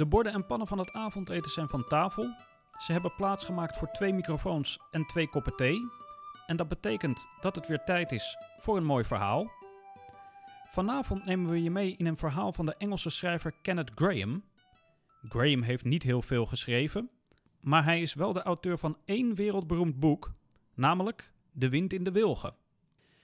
De 0.00 0.06
borden 0.06 0.32
en 0.32 0.46
pannen 0.46 0.66
van 0.66 0.78
het 0.78 0.92
avondeten 0.92 1.50
zijn 1.50 1.68
van 1.68 1.86
tafel. 1.88 2.34
Ze 2.78 2.92
hebben 2.92 3.14
plaatsgemaakt 3.14 3.76
voor 3.76 3.90
twee 3.90 4.12
microfoons 4.12 4.78
en 4.90 5.06
twee 5.06 5.28
koppen 5.28 5.56
thee. 5.56 5.80
En 6.46 6.56
dat 6.56 6.68
betekent 6.68 7.26
dat 7.40 7.54
het 7.54 7.66
weer 7.66 7.84
tijd 7.84 8.12
is 8.12 8.36
voor 8.58 8.76
een 8.76 8.84
mooi 8.84 9.04
verhaal. 9.04 9.50
Vanavond 10.70 11.24
nemen 11.24 11.50
we 11.50 11.62
je 11.62 11.70
mee 11.70 11.96
in 11.96 12.06
een 12.06 12.16
verhaal 12.16 12.52
van 12.52 12.66
de 12.66 12.74
Engelse 12.76 13.10
schrijver 13.10 13.52
Kenneth 13.62 13.90
Graham. 13.94 14.44
Graham 15.28 15.62
heeft 15.62 15.84
niet 15.84 16.02
heel 16.02 16.22
veel 16.22 16.46
geschreven, 16.46 17.10
maar 17.60 17.84
hij 17.84 18.02
is 18.02 18.14
wel 18.14 18.32
de 18.32 18.42
auteur 18.42 18.78
van 18.78 18.96
één 19.04 19.34
wereldberoemd 19.34 20.00
boek, 20.00 20.32
namelijk 20.74 21.32
De 21.52 21.68
Wind 21.68 21.92
in 21.92 22.04
de 22.04 22.12
Wilgen. 22.12 22.54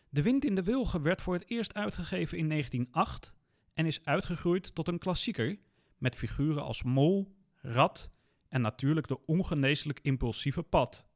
De 0.09 0.23
Wind 0.23 0.45
in 0.45 0.55
de 0.55 0.63
Wilgen 0.63 1.03
werd 1.03 1.21
voor 1.23 1.35
het 1.35 1.51
eerst 1.51 1.75
uitgegeven 1.75 2.39
in 2.39 2.49
1908 2.49 3.35
en 3.75 3.87
is 3.87 4.05
uitgegroeid 4.05 4.75
tot 4.75 4.89
een 4.89 4.99
klassieker 4.99 5.59
met 5.99 6.17
figuren 6.17 6.63
als 6.63 6.83
mol, 6.83 7.35
rat 7.61 8.11
en 8.49 8.61
natuurlijk 8.61 9.09
de 9.09 9.27
ongeneeslijk 9.27 10.01
impulsieve 10.03 10.63
pad. 10.63 11.07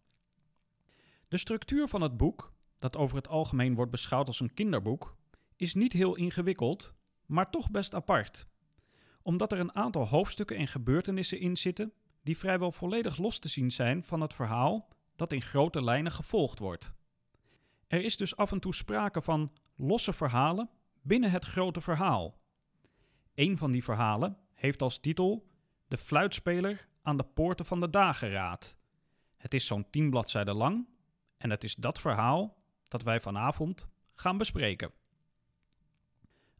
De 1.28 1.36
structuur 1.36 1.88
van 1.88 2.00
het 2.00 2.16
boek, 2.16 2.52
dat 2.78 2.96
over 2.96 3.16
het 3.16 3.28
algemeen 3.28 3.74
wordt 3.74 3.90
beschouwd 3.90 4.26
als 4.26 4.40
een 4.40 4.54
kinderboek, 4.54 5.16
is 5.56 5.74
niet 5.74 5.92
heel 5.92 6.16
ingewikkeld, 6.16 6.94
maar 7.26 7.50
toch 7.50 7.70
best 7.70 7.94
apart. 7.94 8.46
Omdat 9.22 9.52
er 9.52 9.58
een 9.58 9.74
aantal 9.74 10.08
hoofdstukken 10.08 10.56
en 10.56 10.66
gebeurtenissen 10.66 11.40
in 11.40 11.56
zitten 11.56 11.92
die 12.22 12.38
vrijwel 12.38 12.72
volledig 12.72 13.18
los 13.18 13.38
te 13.38 13.48
zien 13.48 13.70
zijn 13.70 14.04
van 14.04 14.20
het 14.20 14.34
verhaal 14.34 14.88
dat 15.16 15.32
in 15.32 15.42
grote 15.42 15.82
lijnen 15.82 16.12
gevolgd 16.12 16.58
wordt. 16.58 16.92
Er 17.86 18.04
is 18.04 18.16
dus 18.16 18.36
af 18.36 18.52
en 18.52 18.60
toe 18.60 18.74
sprake 18.74 19.22
van 19.22 19.52
losse 19.76 20.12
verhalen 20.12 20.70
binnen 21.02 21.30
het 21.30 21.44
grote 21.44 21.80
verhaal. 21.80 22.38
Een 23.34 23.58
van 23.58 23.70
die 23.70 23.84
verhalen 23.84 24.36
heeft 24.60 24.82
als 24.82 24.98
titel 24.98 25.46
De 25.88 25.96
fluitspeler 25.96 26.88
aan 27.02 27.16
de 27.16 27.24
poorten 27.34 27.66
van 27.66 27.80
de 27.80 27.90
dageraad. 27.90 28.78
Het 29.36 29.54
is 29.54 29.66
zo'n 29.66 29.90
tien 29.90 30.10
bladzijden 30.10 30.54
lang 30.54 30.86
en 31.36 31.50
het 31.50 31.64
is 31.64 31.74
dat 31.74 32.00
verhaal 32.00 32.56
dat 32.84 33.02
wij 33.02 33.20
vanavond 33.20 33.88
gaan 34.14 34.38
bespreken. 34.38 34.90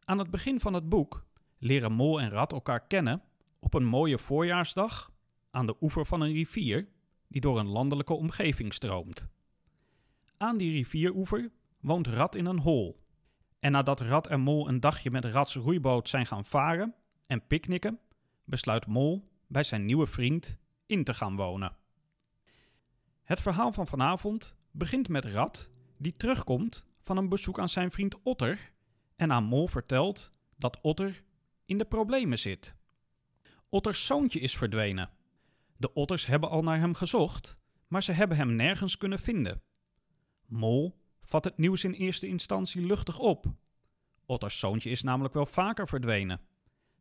Aan 0.03 0.17
het 0.17 0.29
begin 0.29 0.59
van 0.59 0.73
het 0.73 0.89
boek 0.89 1.25
leren 1.57 1.91
Mol 1.91 2.19
en 2.21 2.29
Rat 2.29 2.51
elkaar 2.51 2.87
kennen 2.87 3.21
op 3.59 3.73
een 3.73 3.85
mooie 3.85 4.17
voorjaarsdag 4.17 5.11
aan 5.51 5.65
de 5.65 5.75
oever 5.81 6.05
van 6.05 6.21
een 6.21 6.33
rivier 6.33 6.87
die 7.27 7.41
door 7.41 7.59
een 7.59 7.67
landelijke 7.67 8.13
omgeving 8.13 8.73
stroomt. 8.73 9.27
Aan 10.37 10.57
die 10.57 10.71
rivieroever 10.71 11.51
woont 11.79 12.07
Rat 12.07 12.35
in 12.35 12.45
een 12.45 12.59
hol. 12.59 12.95
En 13.59 13.71
nadat 13.71 13.99
Rat 13.99 14.27
en 14.27 14.39
Mol 14.39 14.67
een 14.67 14.79
dagje 14.79 15.11
met 15.11 15.25
Rats 15.25 15.55
roeiboot 15.55 16.09
zijn 16.09 16.25
gaan 16.25 16.45
varen 16.45 16.95
en 17.31 17.47
picknicken, 17.47 17.99
besluit 18.43 18.85
Mol 18.85 19.29
bij 19.47 19.63
zijn 19.63 19.85
nieuwe 19.85 20.07
vriend 20.07 20.57
in 20.85 21.03
te 21.03 21.13
gaan 21.13 21.35
wonen. 21.35 21.75
Het 23.23 23.41
verhaal 23.41 23.71
van 23.71 23.87
vanavond 23.87 24.57
begint 24.71 25.09
met 25.09 25.25
Rat, 25.25 25.71
die 25.97 26.15
terugkomt 26.15 26.85
van 27.01 27.17
een 27.17 27.29
bezoek 27.29 27.59
aan 27.59 27.69
zijn 27.69 27.91
vriend 27.91 28.21
Otter 28.23 28.71
en 29.15 29.31
aan 29.31 29.43
Mol 29.43 29.67
vertelt 29.67 30.33
dat 30.55 30.81
Otter 30.81 31.23
in 31.65 31.77
de 31.77 31.85
problemen 31.85 32.39
zit. 32.39 32.75
Otters 33.69 34.05
zoontje 34.05 34.39
is 34.39 34.57
verdwenen. 34.57 35.09
De 35.77 35.93
otters 35.93 36.25
hebben 36.25 36.49
al 36.49 36.63
naar 36.63 36.79
hem 36.79 36.93
gezocht, 36.93 37.57
maar 37.87 38.03
ze 38.03 38.11
hebben 38.11 38.37
hem 38.37 38.55
nergens 38.55 38.97
kunnen 38.97 39.19
vinden. 39.19 39.61
Mol 40.45 40.99
vat 41.23 41.43
het 41.43 41.57
nieuws 41.57 41.83
in 41.83 41.93
eerste 41.93 42.27
instantie 42.27 42.85
luchtig 42.85 43.19
op. 43.19 43.45
Otters 44.25 44.59
zoontje 44.59 44.89
is 44.89 45.03
namelijk 45.03 45.33
wel 45.33 45.45
vaker 45.45 45.87
verdwenen. 45.87 46.41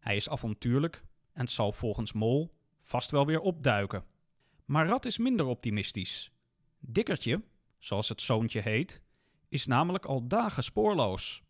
Hij 0.00 0.16
is 0.16 0.28
avontuurlijk 0.28 1.02
en 1.32 1.48
zal 1.48 1.72
volgens 1.72 2.12
Mol 2.12 2.54
vast 2.82 3.10
wel 3.10 3.26
weer 3.26 3.40
opduiken. 3.40 4.04
Maar 4.64 4.86
Rat 4.86 5.04
is 5.04 5.18
minder 5.18 5.46
optimistisch. 5.46 6.32
Dikkertje, 6.78 7.42
zoals 7.78 8.08
het 8.08 8.20
zoontje 8.20 8.60
heet, 8.60 9.02
is 9.48 9.66
namelijk 9.66 10.04
al 10.04 10.26
dagen 10.26 10.62
spoorloos. 10.62 11.42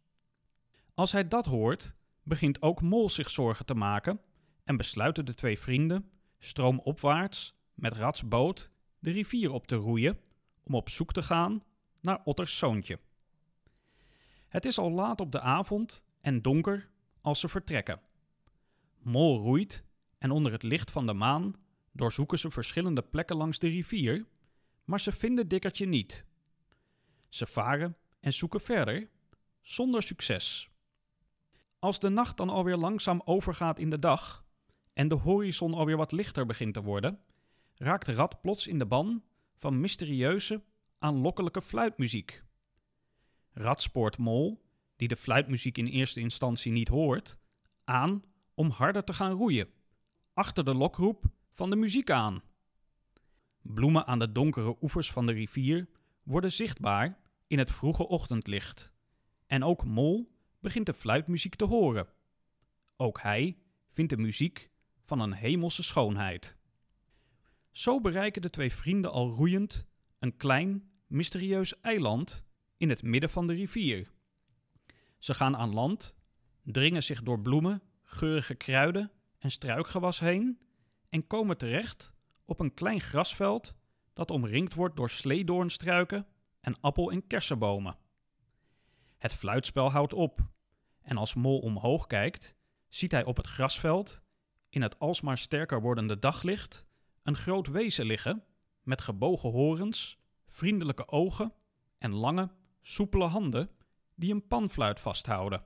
Als 0.95 1.13
hij 1.13 1.29
dat 1.29 1.47
hoort, 1.47 1.95
begint 2.23 2.63
ook 2.63 2.83
Mol 2.83 3.11
zich 3.11 3.31
zorgen 3.31 3.67
te 3.67 3.75
maken 3.75 4.21
en 4.65 4.77
besluiten 4.77 5.25
de 5.25 5.35
twee 5.35 5.59
vrienden 5.59 6.11
stroomopwaarts 6.39 7.55
met 7.75 7.95
Rats 7.95 8.29
boot 8.29 8.71
de 8.99 9.11
rivier 9.11 9.53
op 9.53 9.67
te 9.67 9.75
roeien 9.77 10.21
om 10.63 10.75
op 10.75 10.89
zoek 10.89 11.13
te 11.13 11.23
gaan 11.23 11.63
naar 12.01 12.21
Otters 12.25 12.59
zoontje. 12.59 12.99
Het 14.49 14.65
is 14.65 14.79
al 14.79 14.91
laat 14.91 15.21
op 15.21 15.33
de 15.33 15.41
avond 15.41 16.05
en 16.21 16.43
donker 16.43 16.89
als 17.21 17.41
ze 17.41 17.49
vertrekken. 17.49 18.01
Mol 19.03 19.41
roeit 19.41 19.85
en 20.19 20.31
onder 20.31 20.53
het 20.53 20.63
licht 20.63 20.91
van 20.91 21.07
de 21.07 21.13
maan 21.13 21.55
doorzoeken 21.93 22.39
ze 22.39 22.51
verschillende 22.51 23.03
plekken 23.03 23.37
langs 23.37 23.59
de 23.59 23.69
rivier, 23.69 24.27
maar 24.85 25.01
ze 25.01 25.13
vinden 25.13 25.49
Dikkertje 25.49 25.87
niet. 25.87 26.25
Ze 27.29 27.47
varen 27.47 27.97
en 28.21 28.33
zoeken 28.33 28.61
verder, 28.61 29.09
zonder 29.61 30.03
succes. 30.03 30.71
Als 31.79 32.01
de 32.01 32.09
nacht 32.09 32.37
dan 32.37 32.49
alweer 32.49 32.77
langzaam 32.77 33.23
overgaat 33.25 33.79
in 33.79 33.91
de 33.91 33.99
dag 33.99 34.45
en 34.93 35.09
de 35.09 35.15
horizon 35.15 35.75
alweer 35.75 35.97
wat 35.97 36.13
lichter 36.13 36.47
begint 36.47 36.75
te 36.75 36.83
worden, 36.83 37.21
raakt 37.75 38.09
rat 38.09 38.41
plots 38.41 38.67
in 38.67 38.79
de 38.79 38.87
ban 38.87 39.23
van 39.57 39.81
mysterieuze, 39.81 40.63
aanlokkelijke 40.99 41.63
fluitmuziek. 41.63 42.43
Rat 43.53 43.83
spoort 43.83 44.19
Mol, 44.19 44.63
die 44.97 45.09
de 45.09 45.17
fluitmuziek 45.17 45.79
in 45.79 45.87
eerste 45.87 46.21
instantie 46.21 46.73
niet 46.73 46.89
hoort, 46.89 47.39
aan 47.85 48.25
om 48.61 48.71
harder 48.71 49.05
te 49.05 49.13
gaan 49.13 49.33
roeien, 49.33 49.69
achter 50.35 50.65
de 50.65 50.75
lokroep 50.75 51.25
van 51.53 51.71
de 51.71 51.77
muziek 51.77 52.11
aan. 52.11 52.43
Bloemen 53.63 54.07
aan 54.07 54.19
de 54.19 54.33
donkere 54.33 54.77
oevers 54.81 55.13
van 55.13 55.27
de 55.27 55.33
rivier 55.33 55.89
worden 56.23 56.53
zichtbaar 56.53 57.19
in 57.47 57.59
het 57.59 57.73
vroege 57.73 58.09
ochtendlicht. 58.09 58.93
En 59.47 59.65
ook 59.65 59.85
Mol 59.85 60.33
begint 60.59 60.87
de 60.87 60.93
fluitmuziek 60.93 61.55
te 61.55 61.65
horen. 61.65 62.09
Ook 62.97 63.21
hij 63.21 63.59
vindt 63.91 64.11
de 64.11 64.17
muziek 64.17 64.71
van 65.05 65.21
een 65.21 65.33
hemelse 65.33 65.83
schoonheid. 65.83 66.57
Zo 67.71 68.01
bereiken 68.01 68.43
de 68.43 68.51
twee 68.51 68.73
vrienden 68.73 69.11
al 69.11 69.31
roeiend 69.31 69.87
een 70.19 70.37
klein, 70.37 70.91
mysterieus 71.07 71.81
eiland 71.81 72.45
in 72.77 72.89
het 72.89 73.03
midden 73.03 73.31
van 73.31 73.47
de 73.47 73.53
rivier. 73.53 74.11
Ze 75.19 75.35
gaan 75.35 75.57
aan 75.57 75.75
land, 75.75 76.17
dringen 76.63 77.03
zich 77.03 77.23
door 77.23 77.41
bloemen, 77.41 77.83
geurige 78.11 78.55
kruiden 78.55 79.11
en 79.39 79.51
struikgewas 79.51 80.19
heen 80.19 80.61
en 81.09 81.27
komen 81.27 81.57
terecht 81.57 82.15
op 82.45 82.61
een 82.61 82.75
klein 82.75 83.01
grasveld 83.01 83.75
dat 84.13 84.31
omringd 84.31 84.75
wordt 84.75 84.97
door 84.97 85.11
sleedoornstruiken 85.11 86.27
en 86.61 86.81
appel- 86.81 87.11
en 87.11 87.27
kersenbomen. 87.27 87.97
Het 89.19 89.35
fluitspel 89.35 89.91
houdt 89.91 90.13
op 90.13 90.41
en 91.03 91.17
als 91.17 91.35
Mol 91.35 91.59
omhoog 91.59 92.07
kijkt, 92.07 92.57
ziet 92.89 93.13
hij 93.13 93.25
op 93.25 93.37
het 93.37 93.47
grasveld, 93.47 94.23
in 94.69 94.83
het 94.83 94.99
alsmaar 94.99 95.39
sterker 95.39 95.81
wordende 95.81 96.19
daglicht, 96.19 96.85
een 97.23 97.37
groot 97.37 97.67
wezen 97.67 98.07
liggen 98.07 98.45
met 98.83 99.01
gebogen 99.01 99.51
horens, 99.51 100.19
vriendelijke 100.47 101.09
ogen 101.09 101.53
en 101.99 102.13
lange, 102.13 102.51
soepele 102.83 103.25
handen 103.25 103.71
die 104.15 104.33
een 104.33 104.47
panfluit 104.47 105.01
vasthouden. 105.01 105.65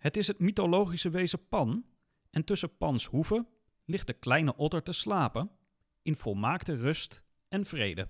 Het 0.00 0.16
is 0.16 0.26
het 0.26 0.38
mythologische 0.38 1.10
wezen 1.10 1.48
Pan 1.48 1.84
en 2.30 2.44
tussen 2.44 2.76
Pans 2.76 3.04
hoeven 3.04 3.48
ligt 3.84 4.06
de 4.06 4.12
kleine 4.12 4.56
otter 4.56 4.82
te 4.82 4.92
slapen 4.92 5.50
in 6.02 6.16
volmaakte 6.16 6.76
rust 6.76 7.22
en 7.48 7.64
vrede. 7.66 8.08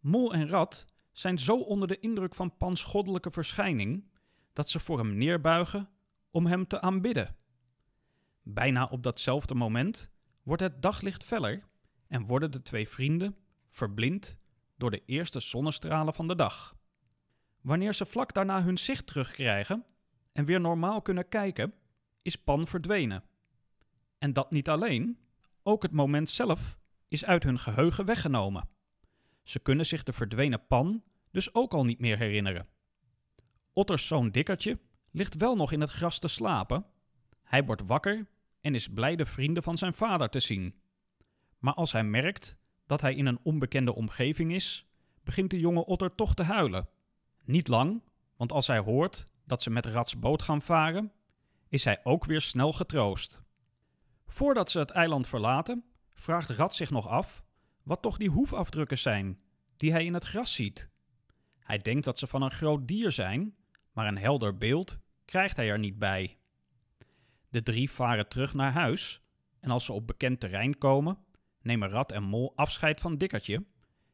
Mol 0.00 0.32
en 0.32 0.48
Rat 0.48 0.86
zijn 1.12 1.38
zo 1.38 1.56
onder 1.56 1.88
de 1.88 1.98
indruk 1.98 2.34
van 2.34 2.56
Pans 2.56 2.82
goddelijke 2.84 3.30
verschijning 3.30 4.04
dat 4.52 4.70
ze 4.70 4.80
voor 4.80 4.98
hem 4.98 5.16
neerbuigen 5.16 5.88
om 6.30 6.46
hem 6.46 6.66
te 6.66 6.80
aanbidden. 6.80 7.36
Bijna 8.42 8.84
op 8.84 9.02
datzelfde 9.02 9.54
moment 9.54 10.10
wordt 10.42 10.62
het 10.62 10.82
daglicht 10.82 11.24
feller 11.24 11.64
en 12.08 12.26
worden 12.26 12.50
de 12.50 12.62
twee 12.62 12.88
vrienden 12.88 13.36
verblind 13.70 14.38
door 14.76 14.90
de 14.90 15.02
eerste 15.06 15.40
zonnestralen 15.40 16.14
van 16.14 16.28
de 16.28 16.34
dag. 16.34 16.76
Wanneer 17.60 17.92
ze 17.92 18.06
vlak 18.06 18.34
daarna 18.34 18.62
hun 18.62 18.78
zicht 18.78 19.06
terugkrijgen 19.06 19.84
en 20.32 20.44
weer 20.44 20.60
normaal 20.60 21.02
kunnen 21.02 21.28
kijken, 21.28 21.74
is 22.22 22.36
Pan 22.36 22.66
verdwenen. 22.66 23.24
En 24.18 24.32
dat 24.32 24.50
niet 24.50 24.68
alleen, 24.68 25.18
ook 25.62 25.82
het 25.82 25.92
moment 25.92 26.30
zelf 26.30 26.78
is 27.08 27.24
uit 27.24 27.42
hun 27.42 27.58
geheugen 27.58 28.04
weggenomen. 28.04 28.68
Ze 29.42 29.58
kunnen 29.58 29.86
zich 29.86 30.02
de 30.02 30.12
verdwenen 30.12 30.66
Pan 30.66 31.02
dus 31.30 31.54
ook 31.54 31.74
al 31.74 31.84
niet 31.84 32.00
meer 32.00 32.18
herinneren. 32.18 32.66
Otters 33.72 34.06
zoon 34.06 34.30
Dikkertje 34.30 34.78
ligt 35.10 35.36
wel 35.36 35.56
nog 35.56 35.72
in 35.72 35.80
het 35.80 35.90
gras 35.90 36.18
te 36.18 36.28
slapen. 36.28 36.86
Hij 37.42 37.64
wordt 37.64 37.82
wakker 37.86 38.26
en 38.60 38.74
is 38.74 38.88
blij 38.88 39.16
de 39.16 39.26
vrienden 39.26 39.62
van 39.62 39.78
zijn 39.78 39.94
vader 39.94 40.28
te 40.28 40.40
zien. 40.40 40.74
Maar 41.58 41.74
als 41.74 41.92
hij 41.92 42.04
merkt 42.04 42.58
dat 42.86 43.00
hij 43.00 43.14
in 43.14 43.26
een 43.26 43.40
onbekende 43.42 43.94
omgeving 43.94 44.52
is, 44.52 44.86
begint 45.24 45.50
de 45.50 45.60
jonge 45.60 45.84
otter 45.84 46.14
toch 46.14 46.34
te 46.34 46.42
huilen. 46.42 46.88
Niet 47.44 47.68
lang, 47.68 48.02
want 48.36 48.52
als 48.52 48.66
hij 48.66 48.78
hoort 48.78 49.31
dat 49.52 49.62
ze 49.62 49.70
met 49.70 49.86
Rats 49.86 50.18
boot 50.18 50.42
gaan 50.42 50.62
varen, 50.62 51.12
is 51.68 51.84
hij 51.84 52.00
ook 52.02 52.24
weer 52.24 52.40
snel 52.40 52.72
getroost. 52.72 53.42
Voordat 54.26 54.70
ze 54.70 54.78
het 54.78 54.90
eiland 54.90 55.26
verlaten, 55.26 55.84
vraagt 56.14 56.48
Rad 56.48 56.74
zich 56.74 56.90
nog 56.90 57.08
af 57.08 57.44
wat 57.82 58.02
toch 58.02 58.16
die 58.16 58.30
hoefafdrukken 58.30 58.98
zijn 58.98 59.40
die 59.76 59.92
hij 59.92 60.04
in 60.04 60.14
het 60.14 60.24
gras 60.24 60.54
ziet. 60.54 60.90
Hij 61.58 61.78
denkt 61.78 62.04
dat 62.04 62.18
ze 62.18 62.26
van 62.26 62.42
een 62.42 62.50
groot 62.50 62.88
dier 62.88 63.12
zijn, 63.12 63.54
maar 63.92 64.06
een 64.06 64.18
helder 64.18 64.58
beeld 64.58 64.98
krijgt 65.24 65.56
hij 65.56 65.70
er 65.70 65.78
niet 65.78 65.98
bij. 65.98 66.38
De 67.48 67.62
drie 67.62 67.90
varen 67.90 68.28
terug 68.28 68.54
naar 68.54 68.72
huis 68.72 69.22
en 69.60 69.70
als 69.70 69.84
ze 69.84 69.92
op 69.92 70.06
bekend 70.06 70.40
terrein 70.40 70.78
komen, 70.78 71.18
nemen 71.62 71.88
Rad 71.88 72.12
en 72.12 72.22
Mol 72.22 72.52
afscheid 72.56 73.00
van 73.00 73.18
Dikkertje, 73.18 73.64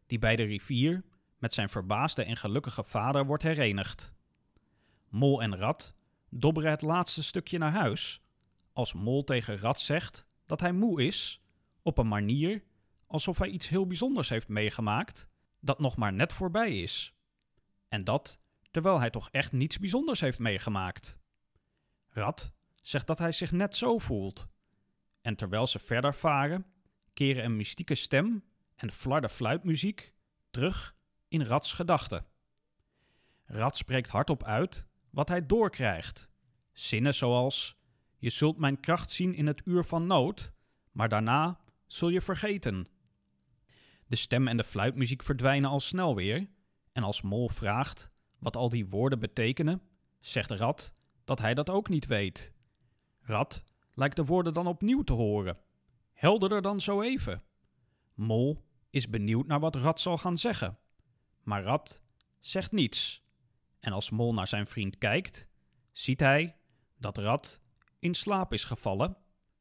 die 0.06 0.18
bij 0.18 0.36
de 0.36 0.44
rivier 0.44 1.04
met 1.38 1.52
zijn 1.52 1.68
verbaasde 1.68 2.24
en 2.24 2.36
gelukkige 2.36 2.84
vader 2.84 3.26
wordt 3.26 3.42
herenigd. 3.42 4.16
Mol 5.10 5.42
en 5.42 5.56
Rad 5.56 5.94
dobberen 6.30 6.70
het 6.70 6.82
laatste 6.82 7.22
stukje 7.22 7.58
naar 7.58 7.72
huis, 7.72 8.22
als 8.72 8.92
Mol 8.92 9.24
tegen 9.24 9.58
Rad 9.58 9.80
zegt 9.80 10.26
dat 10.46 10.60
hij 10.60 10.72
moe 10.72 11.04
is, 11.04 11.42
op 11.82 11.98
een 11.98 12.08
manier 12.08 12.64
alsof 13.06 13.38
hij 13.38 13.48
iets 13.48 13.68
heel 13.68 13.86
bijzonders 13.86 14.28
heeft 14.28 14.48
meegemaakt 14.48 15.28
dat 15.60 15.78
nog 15.78 15.96
maar 15.96 16.12
net 16.12 16.32
voorbij 16.32 16.82
is. 16.82 17.14
En 17.88 18.04
dat 18.04 18.40
terwijl 18.70 18.98
hij 18.98 19.10
toch 19.10 19.28
echt 19.30 19.52
niets 19.52 19.78
bijzonders 19.78 20.20
heeft 20.20 20.38
meegemaakt. 20.38 21.18
Rad 22.08 22.52
zegt 22.82 23.06
dat 23.06 23.18
hij 23.18 23.32
zich 23.32 23.52
net 23.52 23.76
zo 23.76 23.98
voelt. 23.98 24.48
En 25.20 25.36
terwijl 25.36 25.66
ze 25.66 25.78
verder 25.78 26.14
varen, 26.14 26.66
keren 27.12 27.44
een 27.44 27.56
mystieke 27.56 27.94
stem 27.94 28.44
en 28.74 28.92
flarde 28.92 29.28
fluitmuziek 29.28 30.14
terug 30.50 30.96
in 31.28 31.42
Rads 31.42 31.72
gedachten. 31.72 32.26
Rad 33.44 33.76
spreekt 33.76 34.10
hardop 34.10 34.44
uit 34.44 34.87
wat 35.10 35.28
hij 35.28 35.46
doorkrijgt. 35.46 36.30
Zinnen 36.72 37.14
zoals: 37.14 37.76
Je 38.18 38.30
zult 38.30 38.58
mijn 38.58 38.80
kracht 38.80 39.10
zien 39.10 39.34
in 39.34 39.46
het 39.46 39.62
uur 39.64 39.84
van 39.84 40.06
nood, 40.06 40.52
maar 40.92 41.08
daarna 41.08 41.60
zul 41.86 42.08
je 42.08 42.20
vergeten. 42.20 42.88
De 44.06 44.16
stem 44.16 44.48
en 44.48 44.56
de 44.56 44.64
fluitmuziek 44.64 45.22
verdwijnen 45.22 45.70
al 45.70 45.80
snel 45.80 46.14
weer, 46.14 46.48
en 46.92 47.02
als 47.02 47.22
Mol 47.22 47.48
vraagt 47.48 48.10
wat 48.38 48.56
al 48.56 48.68
die 48.68 48.86
woorden 48.86 49.18
betekenen, 49.18 49.82
zegt 50.20 50.50
Rad 50.50 50.92
dat 51.24 51.38
hij 51.38 51.54
dat 51.54 51.70
ook 51.70 51.88
niet 51.88 52.06
weet. 52.06 52.54
Rad 53.20 53.64
lijkt 53.94 54.16
de 54.16 54.24
woorden 54.24 54.52
dan 54.52 54.66
opnieuw 54.66 55.02
te 55.02 55.12
horen, 55.12 55.58
helderder 56.12 56.62
dan 56.62 56.80
zo 56.80 57.02
even. 57.02 57.42
Mol 58.14 58.64
is 58.90 59.08
benieuwd 59.08 59.46
naar 59.46 59.60
wat 59.60 59.76
Rad 59.76 60.00
zal 60.00 60.18
gaan 60.18 60.36
zeggen, 60.36 60.78
maar 61.42 61.62
Rad 61.62 62.02
zegt 62.40 62.72
niets. 62.72 63.22
En 63.80 63.92
als 63.92 64.10
Mol 64.10 64.34
naar 64.34 64.48
zijn 64.48 64.66
vriend 64.66 64.98
kijkt, 64.98 65.48
ziet 65.92 66.20
hij 66.20 66.56
dat 66.96 67.18
Rad 67.18 67.60
in 67.98 68.14
slaap 68.14 68.52
is 68.52 68.64
gevallen 68.64 69.16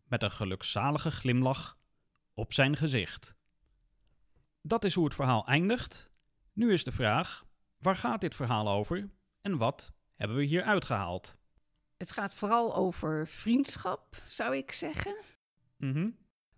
met 0.07 0.23
een 0.23 0.31
gelukzalige 0.31 1.11
glimlach 1.11 1.77
op 2.33 2.53
zijn 2.53 2.75
gezicht. 2.75 3.35
Dat 4.61 4.83
is 4.83 4.93
hoe 4.93 5.05
het 5.05 5.15
verhaal 5.15 5.47
eindigt. 5.47 6.11
Nu 6.53 6.73
is 6.73 6.83
de 6.83 6.91
vraag: 6.91 7.45
waar 7.77 7.95
gaat 7.95 8.21
dit 8.21 8.35
verhaal 8.35 8.69
over 8.69 9.09
en 9.41 9.57
wat 9.57 9.93
hebben 10.15 10.37
we 10.37 10.43
hier 10.43 10.63
uitgehaald? 10.63 11.35
Het 11.97 12.11
gaat 12.11 12.33
vooral 12.33 12.75
over 12.75 13.27
vriendschap, 13.27 14.21
zou 14.27 14.55
ik 14.55 14.71
zeggen. 14.71 15.15
Mhm. 15.77 16.09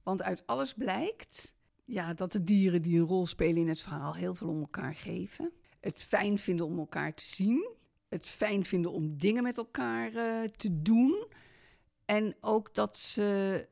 Want 0.03 0.23
uit 0.23 0.47
alles 0.47 0.73
blijkt 0.73 1.57
ja, 1.85 2.13
dat 2.13 2.31
de 2.31 2.43
dieren 2.43 2.81
die 2.81 2.99
een 2.99 3.05
rol 3.05 3.25
spelen 3.25 3.61
in 3.61 3.67
het 3.67 3.81
verhaal 3.81 4.15
heel 4.15 4.35
veel 4.35 4.47
om 4.47 4.59
elkaar 4.59 4.95
geven. 4.95 5.51
Het 5.79 5.99
fijn 5.99 6.39
vinden 6.39 6.65
om 6.65 6.79
elkaar 6.79 7.13
te 7.13 7.23
zien. 7.25 7.69
Het 8.09 8.27
fijn 8.27 8.65
vinden 8.65 8.91
om 8.91 9.17
dingen 9.17 9.43
met 9.43 9.57
elkaar 9.57 10.15
eh, 10.15 10.49
te 10.49 10.81
doen. 10.81 11.27
En 12.05 12.35
ook 12.41 12.73
dat 12.75 12.97
ze 12.97 13.67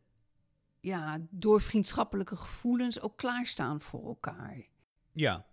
ja, 0.79 1.19
door 1.29 1.61
vriendschappelijke 1.61 2.35
gevoelens 2.35 3.01
ook 3.01 3.17
klaarstaan 3.17 3.81
voor 3.81 4.05
elkaar. 4.07 4.67
Ja, 5.11 5.45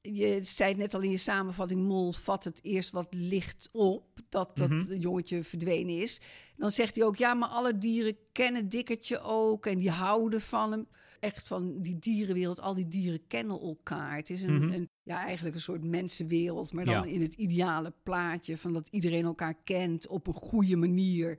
Je 0.00 0.38
zei 0.42 0.68
het 0.68 0.78
net 0.78 0.94
al 0.94 1.00
in 1.00 1.10
je 1.10 1.16
samenvatting, 1.16 1.80
Mol 1.86 2.12
vat 2.12 2.44
het 2.44 2.62
eerst 2.64 2.90
wat 2.90 3.06
licht 3.10 3.68
op 3.72 4.20
dat 4.28 4.56
dat 4.56 4.68
Mhm. 4.68 4.94
jongetje 4.94 5.44
verdwenen 5.44 6.00
is. 6.00 6.20
Dan 6.54 6.70
zegt 6.70 6.96
hij 6.96 7.04
ook, 7.04 7.16
ja, 7.16 7.34
maar 7.34 7.48
alle 7.48 7.78
dieren 7.78 8.16
kennen 8.32 8.68
Dikkertje 8.68 9.20
ook 9.20 9.66
en 9.66 9.78
die 9.78 9.90
houden 9.90 10.40
van 10.40 10.70
hem. 10.72 10.86
Echt 11.24 11.46
van 11.46 11.82
die 11.82 11.98
dierenwereld, 11.98 12.60
al 12.60 12.74
die 12.74 12.88
dieren 12.88 13.26
kennen 13.26 13.60
elkaar. 13.60 14.16
Het 14.16 14.30
is 14.30 14.42
een, 14.42 14.54
Mhm. 14.64 14.72
een 14.72 14.88
ja, 15.02 15.24
eigenlijk 15.24 15.54
een 15.54 15.60
soort 15.60 15.84
mensenwereld, 15.84 16.72
maar 16.72 16.84
dan 16.84 16.94
Ja. 16.94 17.04
in 17.14 17.22
het 17.22 17.34
ideale 17.34 17.92
plaatje 18.02 18.58
van 18.58 18.72
dat 18.72 18.88
iedereen 18.90 19.24
elkaar 19.24 19.54
kent 19.64 20.06
op 20.08 20.26
een 20.26 20.32
goede 20.34 20.76
manier. 20.76 21.38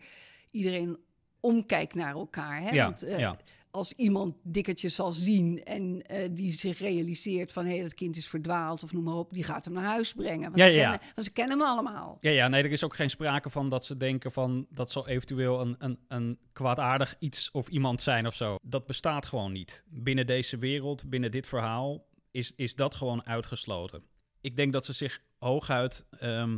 Iedereen 0.52 0.98
omkijkt 1.40 1.94
naar 1.96 2.14
elkaar. 2.14 2.62
Hè? 2.62 2.70
ja, 2.70 2.86
Want, 2.86 3.04
eh, 3.04 3.20
ja. 3.20 3.38
Als 3.76 3.94
iemand 3.94 4.36
dikkertje 4.44 4.90
zal 4.90 5.12
zien 5.12 5.64
en 5.64 6.02
eh, 6.08 6.30
die 6.32 6.52
zich 6.52 6.80
realiseert 6.80 7.52
van 7.52 7.66
hé, 7.66 7.74
hey, 7.74 7.82
dat 7.82 7.94
kind 7.94 8.18
is 8.18 8.28
verdwaald 8.28 8.84
of 8.84 8.94
noem 8.94 9.04
maar 9.04 9.14
op, 9.14 9.34
die 9.34 9.44
gaat 9.44 9.66
hem 9.66 9.74
naar 9.74 9.84
huis 9.84 10.14
brengen. 10.14 10.42
Want, 10.42 10.58
Ja, 10.58 10.64
ze, 10.64 10.72
ja, 10.72 10.76
ja. 10.78 10.90
Kennen, 10.90 11.08
want 11.16 11.28
ze 11.28 11.34
kennen 11.34 11.60
hem 11.60 11.68
allemaal. 11.68 12.18
Ja, 12.20 12.30
ja, 12.30 12.48
nee, 12.48 12.64
er 12.64 12.72
is 12.72 12.84
ook 12.84 12.96
geen 12.96 13.10
sprake 13.10 13.50
van 13.50 13.70
dat 13.70 13.86
ze 13.86 13.98
denken 13.98 14.32
van 14.32 14.68
dat 14.70 14.92
zal 14.92 15.08
eventueel 15.08 15.62
een, 15.62 15.76
een, 15.80 16.00
een 16.08 16.38
kwaadaardig 16.54 17.16
iets 17.20 17.52
of 17.52 17.68
iemand 17.68 18.02
zijn 18.02 18.28
of 18.28 18.36
zo. 18.36 18.58
Dat 18.62 18.86
bestaat 18.86 19.26
gewoon 19.26 19.52
niet. 19.52 19.84
Binnen 19.88 20.28
deze 20.28 20.58
wereld, 20.58 21.10
binnen 21.10 21.32
dit 21.32 21.48
verhaal, 21.48 22.06
is, 22.32 22.54
is 22.56 22.76
dat 22.76 22.96
gewoon 22.96 23.26
uitgesloten. 23.26 24.04
Ik 24.42 24.56
denk 24.56 24.74
dat 24.74 24.86
ze 24.86 24.94
zich 24.94 25.22
hooguit 25.38 26.06
ehm, 26.20 26.58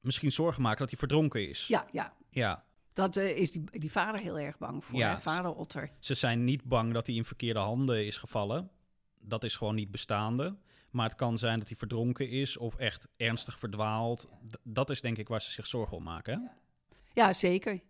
misschien 0.00 0.32
zorgen 0.32 0.62
maken 0.62 0.78
dat 0.78 0.90
hij 0.90 0.98
verdronken 0.98 1.48
is. 1.48 1.66
Ja, 1.66 1.86
ja. 1.92 2.12
ja. 2.30 2.64
Dat 2.92 3.16
eh, 3.16 3.36
is 3.36 3.52
die, 3.52 3.64
die 3.70 3.90
vader 3.90 4.20
heel 4.20 4.38
erg 4.38 4.58
bang 4.58 4.84
voor. 4.84 4.98
Ja. 4.98 5.14
hè? 5.14 5.20
Vader 5.20 5.54
Otter. 5.54 5.90
Ze 5.98 6.14
zijn 6.14 6.44
niet 6.44 6.64
bang 6.64 6.92
dat 6.92 7.06
hij 7.06 7.16
in 7.16 7.24
verkeerde 7.24 7.58
handen 7.60 8.06
is 8.06 8.16
gevallen. 8.16 8.70
Dat 9.20 9.44
is 9.44 9.56
gewoon 9.56 9.74
niet 9.74 9.90
bestaande. 9.90 10.56
Maar 10.90 11.08
het 11.08 11.14
kan 11.18 11.38
zijn 11.38 11.58
dat 11.58 11.68
hij 11.68 11.76
verdronken 11.76 12.28
is 12.28 12.56
of 12.56 12.76
echt 12.76 13.08
ernstig 13.16 13.58
verdwaald. 13.58 14.28
D- 14.48 14.56
dat 14.62 14.90
is 14.90 15.00
denk 15.00 15.18
ik 15.18 15.28
waar 15.28 15.42
ze 15.42 15.50
zich 15.50 15.66
zorgen 15.66 15.96
om 15.96 16.02
maken. 16.02 16.32
Hè? 16.42 16.48
Ja, 17.22 17.32
zeker. 17.32 17.80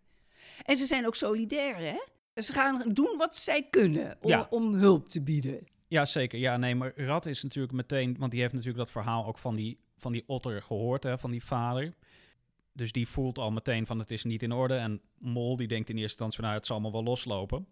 En 0.63 0.77
ze 0.77 0.87
zijn 0.87 1.07
ook 1.07 1.15
solidair, 1.15 1.77
hè? 1.77 1.99
Ze 2.43 2.53
gaan 2.53 2.83
doen 2.93 3.17
wat 3.19 3.37
zij 3.37 3.67
kunnen 3.71 4.17
om, 4.21 4.31
Ja. 4.31 4.47
om 4.51 4.75
hulp 4.75 5.09
te 5.09 5.23
bieden. 5.23 5.67
Ja, 5.89 6.05
zeker. 6.07 6.39
Ja, 6.39 6.57
nee, 6.57 6.75
maar 6.75 6.93
Rad 6.97 7.27
is 7.27 7.43
natuurlijk 7.43 7.73
meteen... 7.73 8.17
Want 8.19 8.31
die 8.31 8.41
heeft 8.41 8.53
natuurlijk 8.53 8.79
dat 8.79 8.91
verhaal 8.91 9.27
ook 9.27 9.39
van 9.39 9.55
die, 9.57 9.79
van 9.97 10.13
die 10.13 10.25
otter 10.27 10.63
gehoord, 10.63 11.03
hè, 11.03 11.19
van 11.19 11.31
die 11.31 11.45
vader. 11.45 11.95
Dus 12.73 12.93
die 12.93 13.09
voelt 13.09 13.39
al 13.39 13.51
meteen 13.51 13.87
van 13.87 13.99
het 13.99 14.11
is 14.11 14.25
niet 14.25 14.43
in 14.43 14.53
orde. 14.53 14.75
En 14.75 15.01
Mol 15.19 15.57
die 15.57 15.69
denkt 15.69 15.89
in 15.89 15.95
eerste 15.97 16.09
instantie 16.11 16.37
van 16.37 16.45
nou, 16.45 16.57
het 16.57 16.67
zal 16.67 16.77
allemaal 16.77 17.03
wel 17.03 17.11
loslopen. 17.11 17.67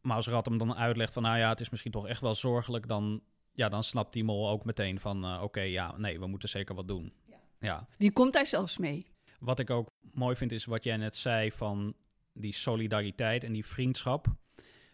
Maar 0.00 0.16
als 0.16 0.26
Rad 0.26 0.46
hem 0.46 0.58
dan 0.58 0.74
uitlegt 0.74 1.12
van 1.12 1.22
nou 1.22 1.38
ja, 1.38 1.48
het 1.48 1.60
is 1.60 1.70
misschien 1.70 1.92
toch 1.92 2.06
echt 2.08 2.20
wel 2.20 2.34
zorgelijk... 2.34 2.88
dan, 2.88 3.22
ja, 3.52 3.68
dan 3.68 3.84
snapt 3.84 4.12
die 4.12 4.24
Mol 4.24 4.48
ook 4.48 4.64
meteen 4.64 5.00
van 5.00 5.24
eh, 5.24 5.42
oké, 5.42 5.60
ja, 5.60 5.96
nee, 5.96 6.18
we 6.20 6.26
moeten 6.26 6.48
zeker 6.48 6.74
wat 6.74 6.88
doen. 6.88 7.12
Ja. 7.26 7.36
ja. 7.58 7.88
Die 7.98 8.12
komt 8.12 8.32
daar 8.32 8.46
zelfs 8.46 8.78
mee. 8.78 9.06
Wat 9.38 9.58
ik 9.58 9.70
ook 9.70 9.86
mooi 10.12 10.36
vind 10.36 10.52
is 10.52 10.64
wat 10.64 10.84
jij 10.84 10.96
net 10.96 11.16
zei 11.16 11.52
van 11.52 11.94
die 12.32 12.52
solidariteit 12.54 13.44
en 13.44 13.52
die 13.52 13.66
vriendschap. 13.66 14.26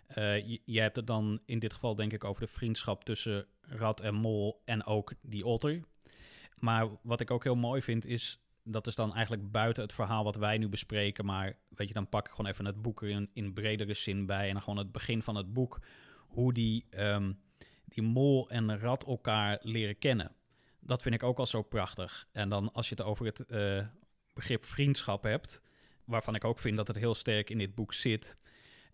Eh, 0.06 0.48
j- 0.48 0.62
jij 0.64 0.82
hebt 0.82 0.96
het 0.96 1.06
dan 1.06 1.40
in 1.46 1.58
dit 1.58 1.72
geval 1.72 1.94
denk 1.94 2.12
ik 2.12 2.24
over 2.24 2.42
de 2.42 2.48
vriendschap 2.52 3.04
tussen 3.04 3.46
Rad 3.60 4.00
en 4.00 4.14
Mol 4.14 4.62
en 4.64 4.84
ook 4.84 5.12
die 5.22 5.46
otter. 5.46 5.82
Maar 6.56 6.88
wat 7.02 7.20
ik 7.20 7.30
ook 7.30 7.44
heel 7.44 7.54
mooi 7.56 7.82
vind 7.82 8.04
is, 8.06 8.40
dat 8.70 8.86
is 8.86 8.94
dan 8.94 9.14
eigenlijk 9.14 9.50
buiten 9.50 9.82
het 9.82 9.92
verhaal 9.92 10.24
wat 10.24 10.36
wij 10.36 10.58
nu 10.58 10.68
bespreken. 10.68 11.24
Maar 11.24 11.56
weet 11.68 11.88
je, 11.88 11.94
dan 11.94 12.08
pak 12.08 12.26
ik 12.26 12.30
gewoon 12.30 12.50
even 12.50 12.64
het 12.64 12.82
boek 12.82 13.02
in, 13.02 13.30
in 13.32 13.52
bredere 13.52 13.94
zin 13.94 14.26
bij. 14.26 14.46
En 14.46 14.52
dan 14.52 14.62
gewoon 14.62 14.78
het 14.78 14.92
begin 14.92 15.22
van 15.22 15.34
het 15.34 15.52
boek. 15.52 15.80
Hoe 16.28 16.52
die, 16.52 16.86
ehm, 16.90 17.32
die 17.84 18.02
Mol 18.02 18.50
en 18.50 18.78
Rad 18.78 19.06
elkaar 19.06 19.58
leren 19.62 19.98
kennen. 19.98 20.32
Dat 20.80 21.02
vind 21.02 21.14
ik 21.14 21.22
ook 21.22 21.38
al 21.38 21.46
zo 21.46 21.62
prachtig. 21.62 22.28
En 22.32 22.48
dan 22.48 22.72
als 22.72 22.88
je 22.88 22.94
het 22.94 23.04
over 23.04 23.26
het 23.26 23.46
eh, 23.46 23.86
begrip 24.34 24.64
vriendschap 24.64 25.22
hebt, 25.22 25.62
waarvan 26.04 26.34
ik 26.34 26.44
ook 26.44 26.58
vind 26.58 26.76
dat 26.76 26.86
het 26.86 26.96
heel 26.96 27.14
sterk 27.14 27.50
in 27.50 27.58
dit 27.58 27.74
boek 27.74 27.92
zit, 27.92 28.38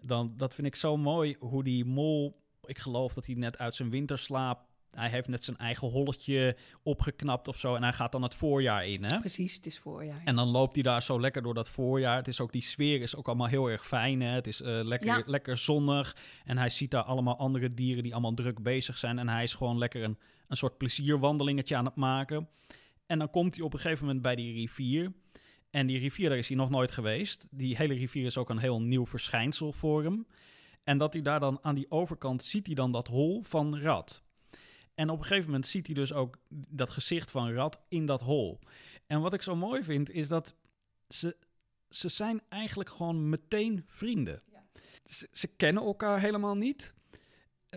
dan 0.00 0.34
dat 0.36 0.54
vind 0.54 0.66
ik 0.66 0.76
zo 0.76 0.96
mooi 0.96 1.36
hoe 1.38 1.64
die 1.64 1.84
mol, 1.84 2.40
ik 2.64 2.78
geloof 2.78 3.14
dat 3.14 3.26
hij 3.26 3.34
net 3.34 3.58
uit 3.58 3.74
zijn 3.74 3.90
winterslaap, 3.90 4.66
hij 4.90 5.08
heeft 5.08 5.28
net 5.28 5.44
zijn 5.44 5.56
eigen 5.56 5.88
holletje 5.88 6.56
opgeknapt 6.82 7.48
of 7.48 7.56
zo 7.56 7.74
en 7.74 7.82
hij 7.82 7.92
gaat 7.92 8.12
dan 8.12 8.22
het 8.22 8.34
voorjaar 8.34 8.86
in, 8.86 9.04
hè? 9.04 9.18
Precies, 9.18 9.54
het 9.56 9.66
is 9.66 9.78
voorjaar. 9.78 10.20
En 10.24 10.34
dan 10.36 10.48
loopt 10.48 10.74
hij 10.74 10.82
daar 10.82 11.02
zo 11.02 11.20
lekker 11.20 11.42
door 11.42 11.54
dat 11.54 11.68
voorjaar. 11.68 12.16
Het 12.16 12.28
is 12.28 12.40
ook 12.40 12.52
die 12.52 12.62
sfeer 12.62 13.00
is 13.02 13.16
ook 13.16 13.26
allemaal 13.26 13.46
heel 13.46 13.66
erg 13.70 13.86
fijn. 13.86 14.20
Hè? 14.20 14.28
Het 14.34 14.46
is 14.46 14.60
eh, 14.60 14.80
lekker, 14.82 15.08
Ja. 15.08 15.22
lekker 15.26 15.58
zonnig. 15.58 16.16
En 16.44 16.58
hij 16.58 16.70
ziet 16.70 16.90
daar 16.90 17.02
allemaal 17.02 17.36
andere 17.38 17.74
dieren 17.74 18.02
die 18.02 18.12
allemaal 18.12 18.34
druk 18.34 18.62
bezig 18.62 18.96
zijn. 18.98 19.18
En 19.18 19.28
hij 19.28 19.42
is 19.42 19.54
gewoon 19.54 19.78
lekker 19.78 20.02
een, 20.02 20.18
een 20.48 20.56
soort 20.56 20.78
plezierwandelingetje 20.78 21.76
aan 21.76 21.84
het 21.84 21.96
maken. 21.96 22.48
En 23.06 23.18
dan 23.18 23.30
komt 23.30 23.54
hij 23.56 23.64
op 23.64 23.72
een 23.72 23.78
gegeven 23.80 24.04
moment 24.06 24.22
bij 24.22 24.34
die 24.36 24.52
rivier. 24.52 25.12
En 25.70 25.86
die 25.86 25.98
rivier, 25.98 26.28
daar 26.28 26.38
is 26.38 26.48
hij 26.48 26.56
nog 26.56 26.70
nooit 26.70 26.90
geweest. 26.90 27.48
Die 27.50 27.76
hele 27.76 27.94
rivier 27.94 28.24
is 28.26 28.38
ook 28.38 28.50
een 28.50 28.58
heel 28.58 28.80
nieuw 28.82 29.06
verschijnsel 29.06 29.72
voor 29.72 30.02
hem. 30.04 30.26
En 30.84 30.98
dat 30.98 31.12
hij 31.12 31.22
daar 31.22 31.40
dan 31.40 31.58
aan 31.62 31.74
die 31.74 31.90
overkant 31.90 32.42
ziet 32.42 32.66
hij 32.66 32.74
dan 32.74 32.92
dat 32.92 33.06
hol 33.06 33.42
van 33.42 33.78
Rad. 33.78 34.24
En 34.96 35.10
op 35.10 35.18
een 35.18 35.24
gegeven 35.24 35.46
moment 35.46 35.66
ziet 35.66 35.86
hij 35.86 35.94
dus 35.94 36.12
ook 36.12 36.38
dat 36.68 36.90
gezicht 36.90 37.30
van 37.30 37.52
Rad 37.52 37.80
in 37.88 38.06
dat 38.06 38.20
hol. 38.20 38.58
En 39.06 39.20
wat 39.20 39.32
ik 39.32 39.42
zo 39.42 39.56
mooi 39.56 39.82
vind, 39.82 40.10
is 40.10 40.28
dat 40.28 40.54
ze, 41.08 41.36
ze 41.88 42.08
zijn 42.08 42.42
eigenlijk 42.48 42.90
gewoon 42.90 43.28
meteen 43.28 43.84
vrienden. 43.86 44.42
Ze, 45.04 45.28
ze 45.32 45.46
kennen 45.46 45.82
elkaar 45.82 46.20
helemaal 46.20 46.54
niet. 46.54 46.94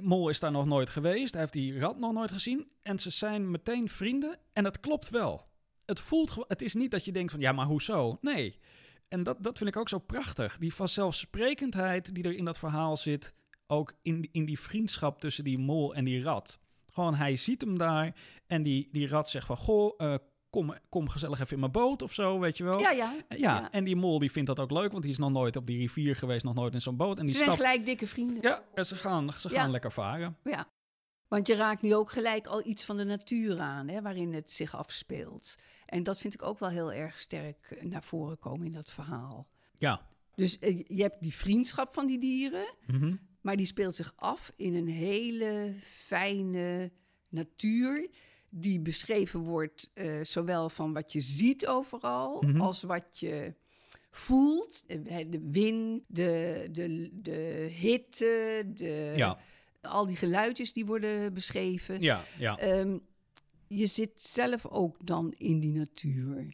Mol 0.02 0.30
is 0.30 0.40
daar 0.40 0.52
nog 0.52 0.66
nooit 0.66 0.90
geweest. 0.90 1.32
Hij 1.32 1.42
heeft 1.42 1.54
die 1.54 1.80
rat 1.80 2.00
nog 2.00 2.14
nooit 2.14 2.32
gezien. 2.32 2.72
En 2.82 3.00
ze 3.00 3.10
zijn 3.10 3.52
meteen 3.52 3.90
vrienden. 3.90 4.40
En 4.54 4.64
dat 4.64 4.80
klopt 4.80 5.10
wel. 5.10 5.48
Het 5.86 6.00
voelt 6.00 6.36
Het 6.48 6.62
is 6.62 6.74
niet 6.74 6.92
dat 6.92 7.06
je 7.06 7.12
denkt 7.12 7.32
van 7.32 7.42
ja, 7.42 7.52
maar 7.52 7.66
hoezo? 7.66 8.18
Nee. 8.22 8.60
En 9.08 9.24
dat, 9.24 9.44
dat 9.44 9.58
vind 9.58 9.70
ik 9.70 9.78
ook 9.78 9.90
zo 9.90 10.00
prachtig. 10.00 10.58
Die 10.58 10.74
vanzelfsprekendheid 10.74 12.16
die 12.16 12.24
er 12.24 12.36
in 12.36 12.46
dat 12.46 12.58
verhaal 12.58 12.98
zit. 12.98 13.34
Ook 13.68 13.94
in, 14.02 14.30
in 14.32 14.46
die 14.46 14.60
vriendschap 14.60 15.20
tussen 15.20 15.44
die 15.44 15.58
mol 15.58 15.96
en 15.96 16.06
die 16.06 16.24
rat. 16.24 16.60
Gewoon, 17.00 17.16
hij 17.16 17.36
ziet 17.36 17.62
hem 17.62 17.78
daar. 17.78 18.16
En 18.48 18.64
die, 18.64 18.90
die 18.92 19.08
rat 19.08 19.30
zegt 19.30 19.46
van 19.46 19.58
goh, 19.58 19.94
eh, 19.98 20.16
kom, 20.50 20.74
kom 20.90 21.10
gezellig 21.10 21.40
even 21.40 21.54
in 21.54 21.60
mijn 21.60 21.72
boot 21.72 22.02
of 22.02 22.14
zo, 22.14 22.40
weet 22.40 22.58
je 22.58 22.64
wel. 22.64 22.80
Ja, 22.80 22.92
ja. 22.92 23.14
Ja, 23.30 23.36
ja. 23.38 23.72
en 23.72 23.84
die 23.84 23.96
mol 23.96 24.20
die 24.20 24.32
vindt 24.32 24.48
dat 24.48 24.60
ook 24.60 24.72
leuk, 24.72 24.92
want 24.92 25.04
die 25.04 25.12
is 25.12 25.18
nog 25.18 25.32
nooit 25.32 25.56
op 25.56 25.66
die 25.66 25.78
rivier 25.78 26.16
geweest, 26.16 26.44
nog 26.44 26.54
nooit 26.54 26.74
in 26.74 26.82
zo'n 26.82 26.98
boot. 26.98 27.18
En 27.18 27.26
die 27.26 27.32
Ze 27.36 27.38
zijn 27.44 27.52
stapt. 27.52 27.68
gelijk 27.68 27.86
dikke 27.86 28.08
vrienden. 28.08 28.42
Ja, 28.42 28.64
en 28.74 28.86
ze 28.86 28.96
gaan, 28.96 29.34
ze 29.34 29.50
Ja. 29.50 29.60
gaan 29.62 29.72
lekker 29.72 29.92
varen. 29.92 30.38
Ja. 30.44 30.68
Want 31.28 31.48
je 31.48 31.56
raakt 31.56 31.82
nu 31.82 31.96
ook 31.96 32.12
gelijk 32.12 32.48
al 32.48 32.66
iets 32.68 32.86
van 32.86 32.98
de 32.98 33.04
natuur 33.04 33.60
aan, 33.60 33.88
hè, 33.88 34.02
waarin 34.02 34.34
het 34.34 34.52
zich 34.52 34.76
afspeelt. 34.76 35.56
En 35.86 36.04
dat 36.04 36.18
vind 36.18 36.34
ik 36.34 36.44
ook 36.44 36.60
wel 36.60 36.70
heel 36.70 36.94
erg 36.94 37.18
sterk 37.18 37.76
eh, 37.80 37.84
naar 37.84 38.04
voren 38.04 38.40
komen 38.40 38.66
in 38.66 38.72
dat 38.72 38.92
verhaal. 38.92 39.48
Ja. 39.74 40.02
Dus 40.40 40.60
eh, 40.60 40.84
je 40.88 41.02
hebt 41.02 41.22
die 41.24 41.34
vriendschap 41.36 41.94
van 41.94 42.08
die 42.08 42.20
dieren, 42.20 42.74
Mhm. 42.88 43.16
maar 43.42 43.56
die 43.58 43.66
speelt 43.66 43.96
zich 43.96 44.14
af 44.16 44.52
in 44.56 44.76
een 44.76 44.88
hele 44.88 45.74
fijne 45.84 46.92
natuur. 47.30 48.10
Die 48.50 48.80
beschreven 48.80 49.40
wordt 49.40 49.92
eh, 49.94 50.24
zowel 50.24 50.70
van 50.70 50.94
wat 50.94 51.14
je 51.14 51.20
ziet 51.20 51.68
overal 51.68 52.42
Mhm. 52.42 52.62
als 52.62 52.84
wat 52.84 53.20
je 53.20 53.54
voelt. 54.12 54.84
Eh, 54.88 55.26
De 55.30 55.40
wind, 55.52 56.04
de, 56.08 56.68
de, 56.72 57.10
de 57.14 57.68
hitte, 57.72 58.64
de, 58.76 59.14
Ja, 59.16 59.40
al 59.82 60.06
die 60.06 60.16
geluidjes 60.16 60.74
die 60.74 60.86
worden 60.86 61.34
beschreven. 61.34 62.00
ja, 62.02 62.24
ja. 62.38 62.58
Ehm, 62.58 62.98
je 63.68 63.86
zit 63.86 64.22
zelf 64.22 64.66
ook 64.66 65.06
dan 65.06 65.34
in 65.38 65.60
die 65.60 65.74
natuur. 65.74 66.54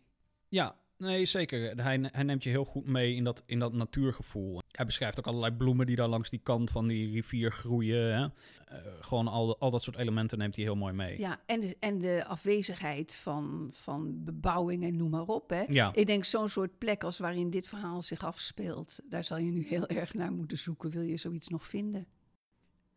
Ja, 0.49 0.75
nee, 0.97 1.25
zeker. 1.25 1.83
Hij, 1.83 2.09
hij 2.11 2.23
neemt 2.23 2.43
je 2.43 2.49
heel 2.49 2.65
goed 2.65 2.85
mee 2.85 3.15
in 3.15 3.23
dat, 3.23 3.43
in 3.45 3.59
dat 3.59 3.73
natuurgevoel. 3.73 4.61
Hij 4.71 4.85
beschrijft 4.85 5.19
ook 5.19 5.27
allerlei 5.27 5.53
bloemen 5.53 5.85
die 5.85 5.95
daar 5.95 6.07
langs 6.07 6.29
die 6.29 6.39
kant 6.43 6.69
van 6.69 6.87
die 6.87 7.11
rivier 7.11 7.51
groeien. 7.51 8.15
Hè? 8.17 8.23
Eh, 8.65 8.77
gewoon 8.99 9.27
al, 9.27 9.59
al 9.59 9.71
dat 9.71 9.83
soort 9.83 9.97
elementen 9.97 10.37
neemt 10.37 10.55
hij 10.55 10.63
heel 10.63 10.75
mooi 10.75 10.93
mee. 10.93 11.19
Ja, 11.19 11.39
en 11.45 11.59
de, 11.59 11.77
en 11.79 11.97
de 11.97 12.25
afwezigheid 12.27 13.15
van, 13.15 13.69
van 13.73 14.23
bebouwing 14.23 14.83
en 14.83 14.95
noem 14.95 15.09
maar 15.09 15.25
op. 15.25 15.49
Hè. 15.49 15.63
Ja, 15.67 15.93
Ik 15.93 16.07
denk 16.07 16.25
zo'n 16.25 16.49
soort 16.49 16.77
plek 16.77 17.03
als 17.03 17.17
waarin 17.19 17.49
dit 17.49 17.67
verhaal 17.67 18.01
zich 18.01 18.23
afspeelt. 18.25 18.99
Daar 19.09 19.23
zal 19.23 19.37
je 19.37 19.51
nu 19.51 19.65
heel 19.67 19.87
erg 19.99 20.13
naar 20.13 20.31
moeten 20.31 20.57
zoeken. 20.57 20.89
Wil 20.89 21.01
je 21.01 21.17
zoiets 21.17 21.47
nog 21.47 21.65
vinden? 21.65 22.07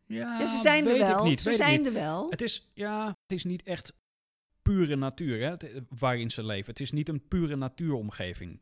ja, 0.05 0.39
Ja, 0.39 0.47
ze 0.47 0.57
zijn 0.57 0.85
er 0.85 0.91
weet 0.91 1.01
ik 1.01 1.07
wel. 1.07 1.23
niet, 1.23 1.41
ze 1.41 1.53
zijn 1.53 1.85
er 1.85 1.93
wel. 1.93 2.29
Het 2.29 2.41
is, 2.41 2.69
ja, 2.73 3.07
het 3.07 3.31
is 3.37 3.43
niet 3.43 3.63
echt 3.63 3.93
pure 4.61 4.95
natuur 4.95 5.41
hè, 5.41 5.55
waarin 5.99 6.31
ze 6.31 6.43
leven. 6.45 6.69
Het 6.69 6.79
is 6.79 6.91
niet 6.91 7.09
een 7.09 7.27
pure 7.27 7.55
natuuromgeving. 7.55 8.61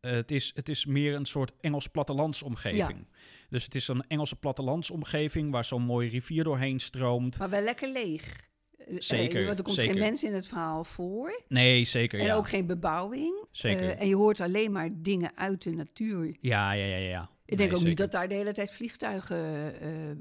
Eh, 0.00 0.12
het, 0.12 0.30
is, 0.30 0.52
het 0.54 0.68
is 0.68 0.86
meer 0.86 1.14
een 1.14 1.24
soort 1.24 1.52
Engels 1.60 1.86
plattelandsomgeving. 1.86 3.06
Dus 3.48 3.64
het 3.64 3.74
is 3.74 3.88
een 3.88 4.04
Engelse 4.08 4.36
plattelandsomgeving 4.36 5.50
waar 5.50 5.64
zo'n 5.64 5.82
mooie 5.82 6.08
rivier 6.08 6.44
doorheen 6.44 6.80
stroomt. 6.80 7.38
Maar 7.38 7.50
wel 7.50 7.62
lekker 7.62 7.88
leeg. 7.88 8.50
Eh, 8.78 8.96
Zeker, 8.98 9.40
eh, 9.40 9.46
want 9.46 9.58
er 9.58 9.64
komt 9.64 9.76
zeker. 9.76 9.92
geen 9.92 10.02
mens 10.02 10.24
in 10.24 10.34
het 10.34 10.46
verhaal 10.46 10.84
voor. 10.84 11.42
Nee, 11.48 11.84
zeker. 11.84 12.20
En 12.20 12.26
ja. 12.26 12.34
ook 12.34 12.48
geen 12.48 12.66
bebouwing. 12.66 13.46
Zeker. 13.50 13.96
En 13.96 14.08
je 14.08 14.16
hoort 14.16 14.40
alleen 14.40 14.72
maar 14.72 14.88
dingen 14.92 15.36
uit 15.36 15.62
de 15.62 15.70
natuur. 15.70 16.36
ja, 16.40 16.72
ja, 16.72 16.84
ja, 16.84 16.96
ja. 16.96 17.30
Ik 17.52 17.58
denk 17.58 17.70
Nee, 17.70 17.80
ook 17.80 17.86
niet 17.86 17.96
dat 17.96 18.12
daar 18.12 18.28
de 18.28 18.34
hele 18.34 18.52
tijd 18.52 18.70
vliegtuigen 18.72 19.36
eh, 19.80 20.10
eh, 20.10 20.16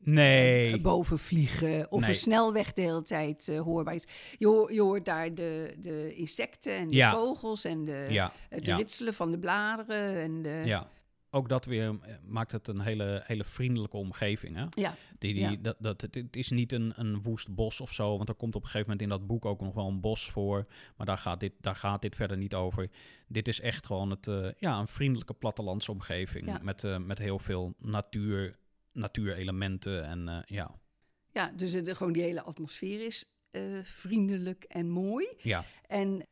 Nee. 0.00 0.80
boven 0.80 1.18
vliegen. 1.18 1.86
Of 1.92 2.00
Nee. 2.00 2.08
een 2.08 2.14
snelweg 2.14 2.72
de 2.72 2.82
hele 2.82 3.02
tijd 3.02 3.48
eh, 3.48 3.60
hoorbaar 3.60 3.94
is. 3.94 4.04
Je, 4.38 4.46
hoor- 4.46 4.72
je 4.72 4.80
hoort 4.80 5.04
daar 5.04 5.34
de, 5.34 5.74
de 5.78 6.14
insecten 6.14 6.72
en 6.72 6.88
de 6.88 6.96
Ja. 6.96 7.10
vogels 7.12 7.64
en 7.64 7.84
de, 7.84 8.06
ja, 8.08 8.32
het 8.48 8.66
ja. 8.66 8.76
ritselen 8.76 9.14
van 9.14 9.30
de 9.30 9.38
bladeren. 9.38 10.14
En 10.16 10.42
de, 10.42 10.60
ja. 10.64 10.88
Ook 11.34 11.48
dat 11.48 11.64
weer 11.64 11.88
eh, 11.88 12.14
maakt 12.26 12.52
het 12.52 12.68
een 12.68 12.80
hele, 12.80 13.22
hele 13.24 13.44
vriendelijke 13.44 13.96
omgeving. 13.96 14.56
Hè? 14.56 14.64
Ja. 14.70 14.94
Die, 15.18 15.34
die, 15.34 15.42
Ja. 15.42 15.56
dat, 15.56 15.76
dat, 15.78 16.00
het, 16.00 16.14
het 16.14 16.36
is 16.36 16.50
niet 16.50 16.72
een, 16.72 16.92
een 16.96 17.22
woest 17.22 17.54
bos 17.54 17.80
of 17.80 17.92
zo. 17.92 18.16
Want 18.16 18.28
er 18.28 18.34
komt 18.34 18.54
op 18.54 18.62
een 18.62 18.68
gegeven 18.68 18.90
moment 18.90 19.02
in 19.12 19.18
dat 19.18 19.26
boek 19.26 19.44
ook 19.44 19.60
nog 19.60 19.74
wel 19.74 19.88
een 19.88 20.00
bos 20.00 20.30
voor. 20.30 20.66
Maar 20.96 21.06
daar 21.06 21.18
gaat 21.18 21.40
dit, 21.40 21.52
daar 21.60 21.76
gaat 21.76 22.02
dit 22.02 22.14
verder 22.16 22.36
niet 22.36 22.54
over. 22.54 22.90
Dit 23.28 23.48
is 23.48 23.60
echt 23.60 23.86
gewoon 23.86 24.10
het, 24.10 24.26
eh, 24.26 24.48
ja, 24.58 24.78
een 24.78 24.88
vriendelijke 24.88 25.34
plattelandsomgeving. 25.34 26.46
Ja. 26.46 26.58
Met, 26.62 26.84
eh, 26.84 26.98
met 26.98 27.18
heel 27.18 27.38
veel 27.38 27.74
natuur, 27.78 28.56
natuurelementen. 28.92 30.04
En 30.04 30.44
ja. 30.46 30.74
Ja, 31.32 31.52
dus 31.56 31.72
het, 31.72 31.96
gewoon 31.96 32.12
die 32.12 32.22
hele 32.22 32.42
atmosfeer 32.42 33.04
is 33.04 33.24
vriendelijk 33.82 34.64
en 34.64 34.88
mooi. 34.88 35.26
ja, 35.38 35.64
En 35.86 36.26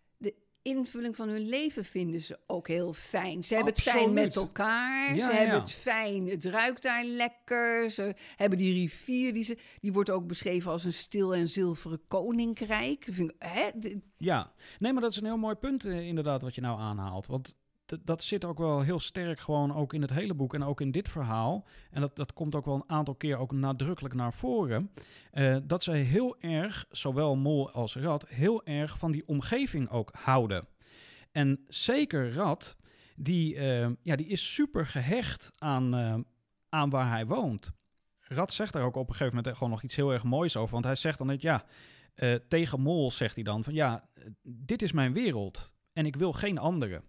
invulling 0.62 1.16
van 1.16 1.28
hun 1.28 1.48
leven 1.48 1.84
vinden 1.84 2.20
ze 2.20 2.38
ook 2.46 2.68
heel 2.68 2.92
fijn. 2.92 3.42
Ze 3.42 3.54
hebben 3.54 3.72
het 3.72 3.82
fijn 3.82 4.12
met 4.12 4.36
elkaar. 4.36 5.14
Ja, 5.14 5.26
ze 5.26 5.32
hebben 5.32 5.60
het 5.60 5.70
fijn. 5.70 6.28
Het 6.28 6.44
ruikt 6.44 6.82
daar 6.82 7.04
lekker. 7.04 7.90
Ze 7.90 8.14
hebben 8.36 8.58
die 8.58 8.72
rivier. 8.74 9.32
Die, 9.32 9.42
ze, 9.42 9.58
die 9.80 9.92
wordt 9.92 10.10
ook 10.10 10.26
beschreven 10.26 10.70
als 10.70 10.84
een 10.84 10.92
stil 10.92 11.34
en 11.34 11.48
zilveren 11.48 12.00
koninkrijk. 12.08 13.06
Dat 13.06 13.14
Vind 13.14 13.30
ik, 13.30 13.36
hè? 13.38 13.70
Ja, 14.16 14.52
nee, 14.78 14.92
maar 14.92 15.02
dat 15.02 15.10
is 15.10 15.16
een 15.16 15.24
heel 15.24 15.36
mooi 15.36 15.54
punt 15.54 15.84
eh, 15.84 16.06
inderdaad 16.06 16.42
wat 16.42 16.54
je 16.54 16.60
nou 16.60 16.80
aanhaalt. 16.80 17.26
Want 17.26 17.54
dat 18.00 18.22
zit 18.22 18.44
ook 18.44 18.58
wel 18.58 18.80
heel 18.80 19.00
sterk 19.00 19.40
gewoon 19.40 19.74
ook 19.74 19.92
in 19.92 20.02
het 20.02 20.10
hele 20.10 20.34
boek 20.34 20.54
en 20.54 20.64
ook 20.64 20.80
in 20.80 20.90
dit 20.90 21.08
verhaal. 21.08 21.66
En 21.90 22.00
dat, 22.00 22.16
dat 22.16 22.32
komt 22.32 22.54
ook 22.54 22.64
wel 22.64 22.74
een 22.74 22.84
aantal 22.86 23.14
keer 23.14 23.36
ook 23.36 23.52
nadrukkelijk 23.52 24.14
naar 24.14 24.32
voren. 24.32 24.90
eh, 25.30 25.56
dat 25.62 25.82
zij 25.82 26.00
heel 26.00 26.36
erg, 26.40 26.86
zowel 26.90 27.36
mol 27.36 27.70
als 27.70 27.96
rat, 27.96 28.28
heel 28.28 28.64
erg 28.64 28.98
van 28.98 29.12
die 29.12 29.26
omgeving 29.26 29.90
ook 29.90 30.10
houden. 30.12 30.66
En 31.32 31.64
zeker 31.68 32.34
rat, 32.34 32.76
die, 33.16 33.56
eh, 33.56 33.88
ja, 34.02 34.16
die 34.16 34.26
is 34.26 34.54
super 34.54 34.86
gehecht 34.86 35.52
aan, 35.58 35.94
eh, 35.94 36.14
aan 36.68 36.90
waar 36.90 37.08
hij 37.08 37.26
woont. 37.26 37.72
Rat 38.20 38.52
zegt 38.52 38.72
daar 38.72 38.84
ook 38.84 38.96
op 38.96 39.08
een 39.08 39.14
gegeven 39.14 39.36
moment 39.36 39.54
gewoon 39.56 39.72
nog 39.72 39.82
iets 39.82 39.96
heel 39.96 40.12
erg 40.12 40.22
moois 40.22 40.56
over. 40.56 40.72
Want 40.72 40.84
hij 40.84 40.94
zegt 40.94 41.18
dan 41.18 41.26
net, 41.26 41.42
ja, 41.42 41.64
tegen 42.48 42.80
Mol 42.80 43.10
zegt 43.10 43.34
hij 43.34 43.44
dan 43.44 43.64
van 43.64 43.74
ja, 43.74 44.08
dit 44.42 44.82
is 44.82 44.92
mijn 44.92 45.12
wereld 45.12 45.74
en 45.92 46.06
ik 46.06 46.16
wil 46.16 46.32
geen 46.32 46.58
andere. 46.58 47.02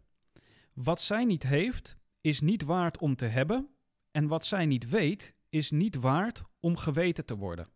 Wat 0.74 1.02
zij 1.02 1.26
niet 1.26 1.44
heeft, 1.44 1.98
is 2.22 2.42
niet 2.42 2.64
waard 2.64 2.98
om 2.98 3.16
te 3.16 3.26
hebben. 3.26 3.68
En 4.12 4.28
wat 4.28 4.46
zij 4.46 4.66
niet 4.66 4.90
weet, 4.90 5.34
is 5.50 5.72
niet 5.72 5.96
waard 5.96 6.44
om 6.60 6.78
geweten 6.78 7.26
te 7.26 7.36
worden. 7.36 7.68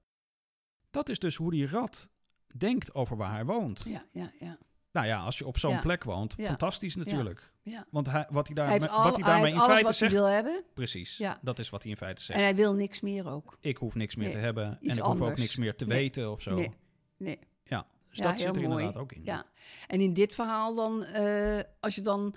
Dat 0.91 1.09
is 1.09 1.19
dus 1.19 1.35
hoe 1.35 1.51
die 1.51 1.67
rat 1.67 2.09
denkt 2.55 2.93
over 2.95 3.17
waar 3.17 3.31
hij 3.33 3.45
woont. 3.45 3.83
ja, 3.87 4.05
ja, 4.11 4.31
ja. 4.39 4.57
Nou 4.91 5.07
ja, 5.09 5.19
als 5.19 5.37
je 5.37 5.45
op 5.45 5.57
zo'n 5.57 5.71
Ja. 5.71 5.79
plek 5.79 6.03
woont, 6.03 6.33
Ja. 6.37 6.45
fantastisch 6.47 6.95
natuurlijk. 6.95 7.51
ja. 7.61 7.85
Want 7.91 8.07
hij, 8.11 8.27
wat 8.29 8.47
hij, 8.47 8.55
daar, 8.55 8.67
Hij 8.67 8.89
al, 8.89 9.03
wat 9.03 9.15
hij 9.15 9.23
daarmee 9.23 9.53
in 9.53 9.59
feite 9.59 9.83
hij 9.83 9.93
zegt, 9.93 10.11
wil 10.11 10.25
hebben. 10.25 10.63
precies, 10.73 11.17
Ja. 11.17 11.39
dat 11.41 11.59
is 11.59 11.69
wat 11.69 11.81
hij 11.81 11.91
in 11.91 11.97
feite 11.97 12.23
zegt. 12.23 12.39
En 12.39 12.45
hij 12.45 12.55
wil 12.55 12.73
niks 12.73 13.01
meer 13.01 13.27
ook. 13.29 13.57
ik 13.61 13.77
hoef 13.77 13.95
niks 13.95 14.15
meer 14.15 14.25
Nee, 14.25 14.35
te 14.35 14.39
hebben 14.41 14.65
en 14.81 14.95
ik 14.97 15.03
hoef 15.03 15.21
ook 15.21 15.37
niks 15.37 15.55
meer 15.55 15.75
te 15.75 15.85
Nee, 15.85 15.97
weten 15.97 16.31
of 16.31 16.41
zo. 16.41 16.53
Nee, 16.55 16.71
nee. 17.17 17.39
Ja, 17.63 17.87
dus 18.09 18.19
dat 18.19 18.39
zit 18.39 18.47
er 18.47 18.53
mooi. 18.53 18.65
inderdaad 18.65 18.97
ook 18.97 19.11
in. 19.11 19.23
Ja, 19.23 19.45
en 19.87 20.01
in 20.01 20.13
dit 20.13 20.33
verhaal 20.35 20.75
dan, 20.75 21.03
eh, 21.03 21.59
als 21.79 21.95
je 21.95 22.01
dan 22.01 22.35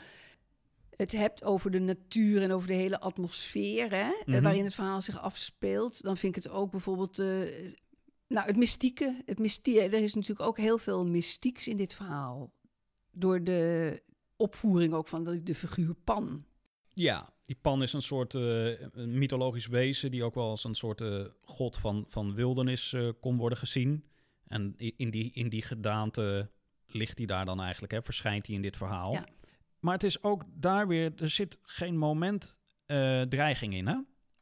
het 1.01 1.13
hebt 1.13 1.45
over 1.45 1.71
de 1.71 1.79
natuur 1.79 2.43
en 2.43 2.53
over 2.53 2.69
de 2.69 2.75
hele 2.75 3.01
atmosfeer, 3.01 3.91
hè, 3.91 4.11
eh, 4.11 4.27
Mhm. 4.27 4.43
waarin 4.43 4.65
het 4.65 4.75
verhaal 4.75 5.03
zich 5.03 5.21
afspeelt, 5.23 6.03
dan 6.03 6.17
vind 6.17 6.37
ik 6.37 6.43
het 6.43 6.53
ook 6.53 6.71
bijvoorbeeld, 6.71 7.19
eh, 7.19 7.27
nou, 8.29 8.47
het 8.47 8.57
mystieke. 8.57 9.23
Het 9.27 9.39
mystie 9.39 9.81
er 9.81 9.93
is 9.93 10.15
natuurlijk 10.15 10.49
ook 10.49 10.59
heel 10.59 10.79
veel 10.79 11.07
mystieks 11.07 11.69
in 11.69 11.77
dit 11.77 11.95
verhaal. 11.95 12.53
Door 13.13 13.45
de 13.45 14.03
opvoering 14.37 14.95
ook 14.95 15.09
van 15.09 15.25
de, 15.25 15.43
de 15.43 15.55
figuur 15.55 15.95
Pan. 16.05 16.45
Ja, 16.95 17.33
die 17.43 17.57
Pan 17.61 17.83
is 17.83 17.93
een 17.93 18.03
soort 18.03 18.35
eh, 18.35 18.81
een 18.81 19.19
mythologisch 19.19 19.67
wezen 19.67 20.11
die 20.11 20.25
ook 20.25 20.35
wel 20.35 20.49
als 20.51 20.65
een 20.65 20.75
soort 20.75 21.01
eh, 21.01 21.25
god 21.43 21.77
van, 21.79 22.05
van 22.09 22.35
wildernis 22.35 22.93
eh, 22.93 23.09
kon 23.21 23.37
worden 23.37 23.59
gezien. 23.59 24.05
En 24.47 24.75
in 24.77 25.11
die, 25.11 25.31
in 25.33 25.49
die 25.49 25.63
gedaante 25.63 26.51
ligt 26.87 27.19
hij 27.19 27.27
daar 27.27 27.45
dan 27.45 27.61
eigenlijk, 27.61 27.93
hè, 27.93 28.03
verschijnt 28.03 28.47
hij 28.47 28.57
in 28.57 28.63
dit 28.63 28.77
verhaal. 28.77 29.13
Ja. 29.13 29.27
Maar 29.81 29.95
het 29.95 30.05
is 30.05 30.23
ook 30.23 30.43
daar 30.55 30.89
weer, 30.89 31.13
er 31.17 31.31
zit 31.31 31.59
geen 31.63 31.97
moment 31.97 32.59
eh, 32.87 33.23
dreiging 33.23 33.75
in, 33.75 33.87
hè? 33.87 33.95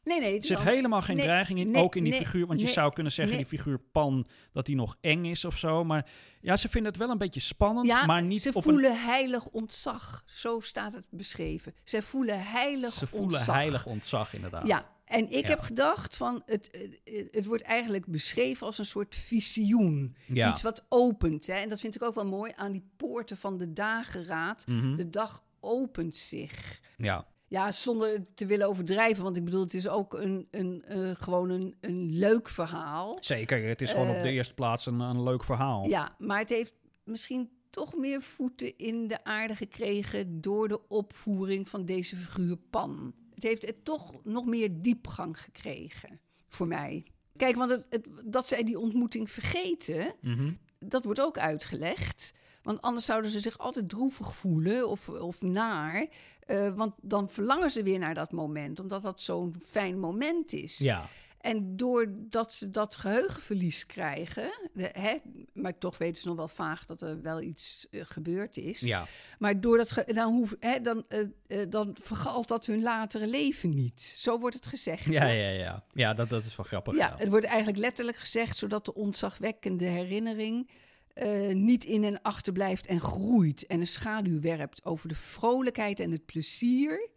Nee, 0.02 0.20
nee, 0.20 0.32
het 0.32 0.42
Er 0.42 0.48
zit 0.48 0.56
al- 0.56 0.62
helemaal 0.62 1.02
geen 1.02 1.16
nee, 1.16 1.24
dreiging 1.24 1.58
in, 1.58 1.70
nee, 1.70 1.82
ook 1.82 1.96
in 1.96 2.02
die 2.04 2.12
nee, 2.12 2.20
figuur. 2.20 2.46
Want 2.46 2.60
je 2.60 2.66
zou 2.66 2.92
kunnen 2.92 3.12
zeggen, 3.12 3.36
die 3.36 3.46
figuur 3.46 3.78
Pan, 3.78 4.26
dat 4.52 4.66
die 4.66 4.76
nog 4.76 4.96
eng 5.00 5.24
is 5.24 5.44
of 5.44 5.58
zo. 5.58 5.84
Maar 5.84 6.10
ja, 6.40 6.56
ze 6.56 6.68
vinden 6.68 6.90
het 6.92 7.00
wel 7.00 7.10
een 7.10 7.18
beetje 7.18 7.40
spannend, 7.40 7.86
Ja, 7.86 8.06
maar 8.06 8.22
niet 8.22 8.42
ze 8.42 8.48
op 8.48 8.54
een... 8.54 8.62
voelen 8.62 9.04
heilig 9.04 9.46
ontzag. 9.46 10.22
Zo 10.26 10.60
staat 10.60 10.94
het 10.94 11.04
beschreven. 11.10 11.74
Ze 11.84 12.02
voelen 12.02 12.42
heilig 12.46 12.92
Ze 12.92 13.06
voelen 13.06 13.28
ontzag. 13.38 13.54
heilig 13.54 13.86
ontzag, 13.86 14.34
inderdaad. 14.34 14.66
Ja, 14.66 14.88
en 15.08 15.30
ik 15.30 15.42
Ja. 15.42 15.48
heb 15.48 15.60
gedacht 15.60 16.16
van 16.16 16.42
het, 16.46 16.90
het, 17.04 17.28
het 17.30 17.46
wordt 17.46 17.62
eigenlijk 17.62 18.06
beschreven 18.06 18.66
als 18.66 18.78
een 18.78 18.84
soort 18.86 19.14
visioen. 19.14 20.16
Ja. 20.26 20.50
Iets 20.50 20.62
wat 20.62 20.86
opent. 20.88 21.46
Hè? 21.46 21.54
En 21.54 21.68
dat 21.68 21.80
vind 21.80 21.94
ik 21.94 22.02
ook 22.02 22.14
wel 22.14 22.26
mooi 22.26 22.52
aan 22.56 22.72
die 22.72 22.88
poorten 22.96 23.36
van 23.36 23.58
de 23.58 23.72
dageraad. 23.72 24.66
Mhm. 24.66 24.96
De 24.96 25.10
dag 25.10 25.44
opent 25.60 26.16
zich. 26.16 26.80
ja. 26.96 27.26
Ja, 27.50 27.72
zonder 27.72 28.24
te 28.34 28.46
willen 28.46 28.68
overdrijven. 28.68 29.22
Want 29.24 29.36
ik 29.36 29.44
bedoel, 29.44 29.62
het 29.62 29.74
is 29.74 29.88
ook 29.88 30.14
een, 30.14 30.48
een, 30.50 30.84
eh, 30.84 31.10
gewoon 31.18 31.50
een, 31.50 31.74
een 31.80 32.10
leuk 32.10 32.48
verhaal. 32.48 33.18
Zeker, 33.20 33.68
het 33.68 33.82
is 33.82 33.90
gewoon 33.90 34.08
op 34.08 34.14
de 34.22 34.28
Eh, 34.28 34.34
eerste 34.34 34.54
plaats 34.54 34.86
een, 34.86 35.00
een 35.00 35.22
leuk 35.22 35.44
verhaal. 35.44 35.88
Ja, 35.88 36.14
maar 36.18 36.38
het 36.38 36.48
heeft 36.50 36.74
misschien 37.04 37.50
toch 37.70 37.94
meer 37.96 38.22
voeten 38.22 38.76
in 38.78 39.08
de 39.08 39.24
aarde 39.24 39.54
gekregen 39.54 40.40
door 40.40 40.68
de 40.68 40.88
opvoering 40.88 41.68
van 41.68 41.84
deze 41.84 42.16
figuur 42.16 42.56
Pan. 42.70 43.14
Het 43.38 43.46
heeft 43.46 43.66
het 43.66 43.84
toch 43.84 44.24
nog 44.24 44.44
meer 44.44 44.68
diepgang 44.72 45.40
gekregen 45.40 46.20
voor 46.48 46.66
mij. 46.66 47.04
Kijk, 47.36 47.56
want 47.56 47.70
het, 47.70 47.86
het- 47.90 48.08
dat 48.24 48.46
zij 48.46 48.64
die 48.64 48.78
ontmoeting 48.78 49.30
vergeten, 49.30 50.14
Mhm. 50.20 50.52
dat 50.78 51.04
wordt 51.04 51.20
ook 51.20 51.38
uitgelegd. 51.38 52.32
Want 52.62 52.80
anders 52.80 53.04
zouden 53.06 53.30
ze 53.30 53.40
zich 53.40 53.58
altijd 53.58 53.88
droevig 53.88 54.36
voelen 54.36 54.88
of, 54.88 55.08
of 55.08 55.42
naar. 55.42 56.06
eh, 56.46 56.74
want 56.74 56.94
dan 57.02 57.28
verlangen 57.30 57.70
ze 57.70 57.82
weer 57.82 57.98
naar 57.98 58.14
dat 58.14 58.32
moment, 58.32 58.80
omdat 58.80 59.02
dat 59.02 59.20
zo'n 59.20 59.54
fijn 59.66 59.98
moment 60.00 60.52
is. 60.52 60.78
ja. 60.78 61.08
En 61.48 61.76
doordat 61.76 62.52
ze 62.54 62.70
dat 62.70 62.96
geheugenverlies 62.96 63.86
krijgen, 63.86 64.50
de- 64.72 64.90
hè, 64.92 65.14
maar 65.52 65.78
toch 65.78 65.98
weten 65.98 66.22
ze 66.22 66.28
nog 66.28 66.36
wel 66.36 66.48
vaag 66.48 66.84
dat 66.84 67.00
er 67.02 67.22
wel 67.22 67.40
iets 67.42 67.86
eh, 67.90 68.00
gebeurd 68.04 68.56
is. 68.56 68.80
ja. 68.80 69.06
Maar 69.38 69.60
door 69.60 69.76
dat 69.76 69.90
ge- 69.90 70.12
dan, 70.12 70.32
hoef, 70.32 70.54
hè, 70.60 70.80
dan, 70.80 71.04
eh, 71.08 71.58
dan 71.68 71.96
vergalt 72.00 72.48
dat 72.48 72.66
hun 72.66 72.82
latere 72.82 73.26
leven 73.26 73.74
niet. 73.74 74.02
Zo 74.02 74.38
wordt 74.38 74.54
het 74.56 74.66
gezegd. 74.66 75.04
Ja, 75.04 75.20
hè? 75.22 75.30
ja, 75.32 75.48
ja. 75.48 75.84
Ja, 75.92 76.14
dat, 76.14 76.28
dat 76.28 76.44
is 76.44 76.56
wel 76.56 76.66
grappig. 76.66 76.96
Ja, 76.96 77.06
Ja, 77.08 77.16
het 77.18 77.28
wordt 77.28 77.46
eigenlijk 77.46 77.78
letterlijk 77.78 78.16
gezegd, 78.16 78.56
zodat 78.56 78.84
de 78.84 78.94
ontzagwekkende 78.94 79.84
herinnering 79.84 80.68
niet 81.52 81.84
in 81.84 82.04
en 82.04 82.22
achterblijft 82.22 82.86
en 82.86 83.00
groeit 83.00 83.66
en 83.66 83.80
een 83.80 83.86
schaduw 83.86 84.40
werpt 84.40 84.84
over 84.84 85.08
de 85.08 85.14
vrolijkheid 85.14 86.00
en 86.00 86.10
het 86.10 86.26
plezier. 86.26 87.08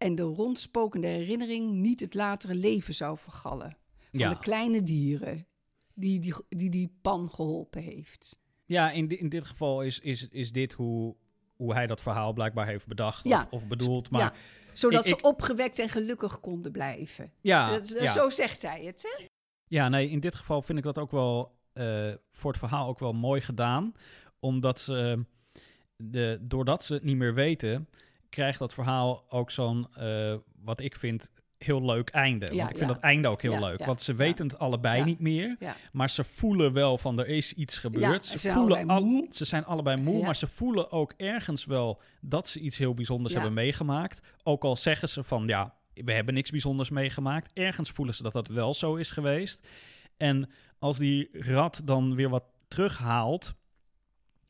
En 0.00 0.14
de 0.14 0.22
rondspokende 0.22 1.06
herinnering 1.06 1.72
niet 1.72 2.00
het 2.00 2.14
latere 2.14 2.54
leven 2.54 2.94
zou 2.94 3.18
vergallen. 3.18 3.76
Van 4.10 4.18
Ja. 4.20 4.28
de 4.30 4.38
kleine 4.38 4.82
dieren 4.82 5.46
die 5.94 6.20
die, 6.20 6.34
die 6.48 6.70
die 6.70 6.98
pan 7.02 7.30
geholpen 7.30 7.82
heeft. 7.82 8.38
Ja, 8.64 8.90
in, 8.90 9.08
in 9.18 9.28
dit 9.28 9.44
geval 9.44 9.82
is, 9.82 9.98
is, 9.98 10.28
is 10.28 10.52
dit 10.52 10.72
hoe, 10.72 11.16
hoe 11.56 11.74
hij 11.74 11.86
dat 11.86 12.00
verhaal 12.00 12.32
blijkbaar 12.32 12.66
heeft 12.66 12.86
bedacht 12.86 13.24
Ja. 13.24 13.40
of, 13.40 13.62
of 13.62 13.68
bedoeld. 13.68 14.10
Maar 14.10 14.20
ja, 14.20 14.32
zodat 14.72 15.06
ik- 15.06 15.18
ze 15.18 15.28
opgewekt 15.28 15.78
en 15.78 15.88
gelukkig 15.88 16.40
konden 16.40 16.72
blijven. 16.72 17.32
ja, 17.40 17.70
Dat-. 17.70 17.88
Zo 17.88 18.30
zegt 18.30 18.62
hij 18.62 18.84
het, 18.84 19.02
hè? 19.16 19.26
Ja, 19.66 19.88
nee, 19.88 20.08
in 20.08 20.20
dit 20.20 20.34
geval 20.34 20.62
vind 20.62 20.78
ik 20.78 20.84
dat 20.84 20.98
ook 20.98 21.10
wel 21.10 21.58
eh, 21.72 22.12
voor 22.32 22.50
het 22.50 22.60
verhaal 22.60 22.88
ook 22.88 22.98
wel 22.98 23.12
mooi 23.12 23.40
gedaan. 23.40 23.92
Omdat 24.38 24.80
ze, 24.80 25.24
de, 25.96 26.38
doordat 26.40 26.84
ze 26.84 26.94
het 26.94 27.02
niet 27.04 27.16
meer 27.16 27.34
weten, 27.34 27.88
krijgt 28.30 28.58
dat 28.58 28.74
verhaal 28.74 29.24
ook 29.28 29.50
zo'n, 29.50 29.86
eh, 29.94 30.34
wat 30.62 30.80
ik 30.80 30.96
vind, 30.96 31.30
heel 31.58 31.82
leuk 31.84 32.08
einde. 32.08 32.46
Ja, 32.46 32.56
want 32.56 32.70
ik 32.70 32.76
vind 32.76 32.88
ja. 32.88 32.94
dat 32.94 33.04
einde 33.04 33.28
ook 33.28 33.42
heel 33.42 33.52
Ja, 33.52 33.60
leuk. 33.60 33.84
Want 33.84 34.00
ze 34.00 34.14
weten 34.14 34.46
het 34.46 34.58
allebei 34.58 35.04
niet 35.04 35.20
meer. 35.20 35.56
Maar 35.92 36.10
ze 36.10 36.24
voelen 36.24 36.72
wel 36.72 36.98
van 36.98 37.18
er 37.18 37.28
is 37.28 37.52
iets 37.52 37.78
gebeurd. 37.78 38.26
ze 38.26 38.52
voelen 38.52 38.88
al- 38.88 39.04
moe. 39.04 39.26
ze 39.30 39.44
zijn 39.44 39.64
allebei 39.64 39.96
moe, 40.02 40.22
maar 40.24 40.36
ze 40.36 40.46
voelen 40.46 40.90
ook 40.90 41.12
ergens 41.16 41.64
wel 41.64 42.00
dat 42.20 42.48
ze 42.48 42.60
iets 42.60 42.76
heel 42.76 42.94
bijzonders 42.94 43.34
hebben 43.34 43.52
meegemaakt. 43.52 44.20
Ook 44.42 44.64
al 44.64 44.76
zeggen 44.76 45.08
ze 45.08 45.22
van 45.22 45.46
ja, 45.46 45.74
we 45.94 46.12
hebben 46.12 46.34
niks 46.34 46.50
bijzonders 46.50 46.90
meegemaakt. 46.90 47.50
Ergens 47.52 47.90
voelen 47.90 48.14
ze 48.14 48.22
dat 48.22 48.32
dat 48.32 48.48
wel 48.48 48.74
zo 48.74 48.94
is 48.94 49.10
geweest. 49.10 49.68
En 50.16 50.50
als 50.78 50.98
die 50.98 51.28
rat 51.32 51.80
dan 51.84 52.14
weer 52.14 52.28
wat 52.28 52.44
terughaalt. 52.68 53.54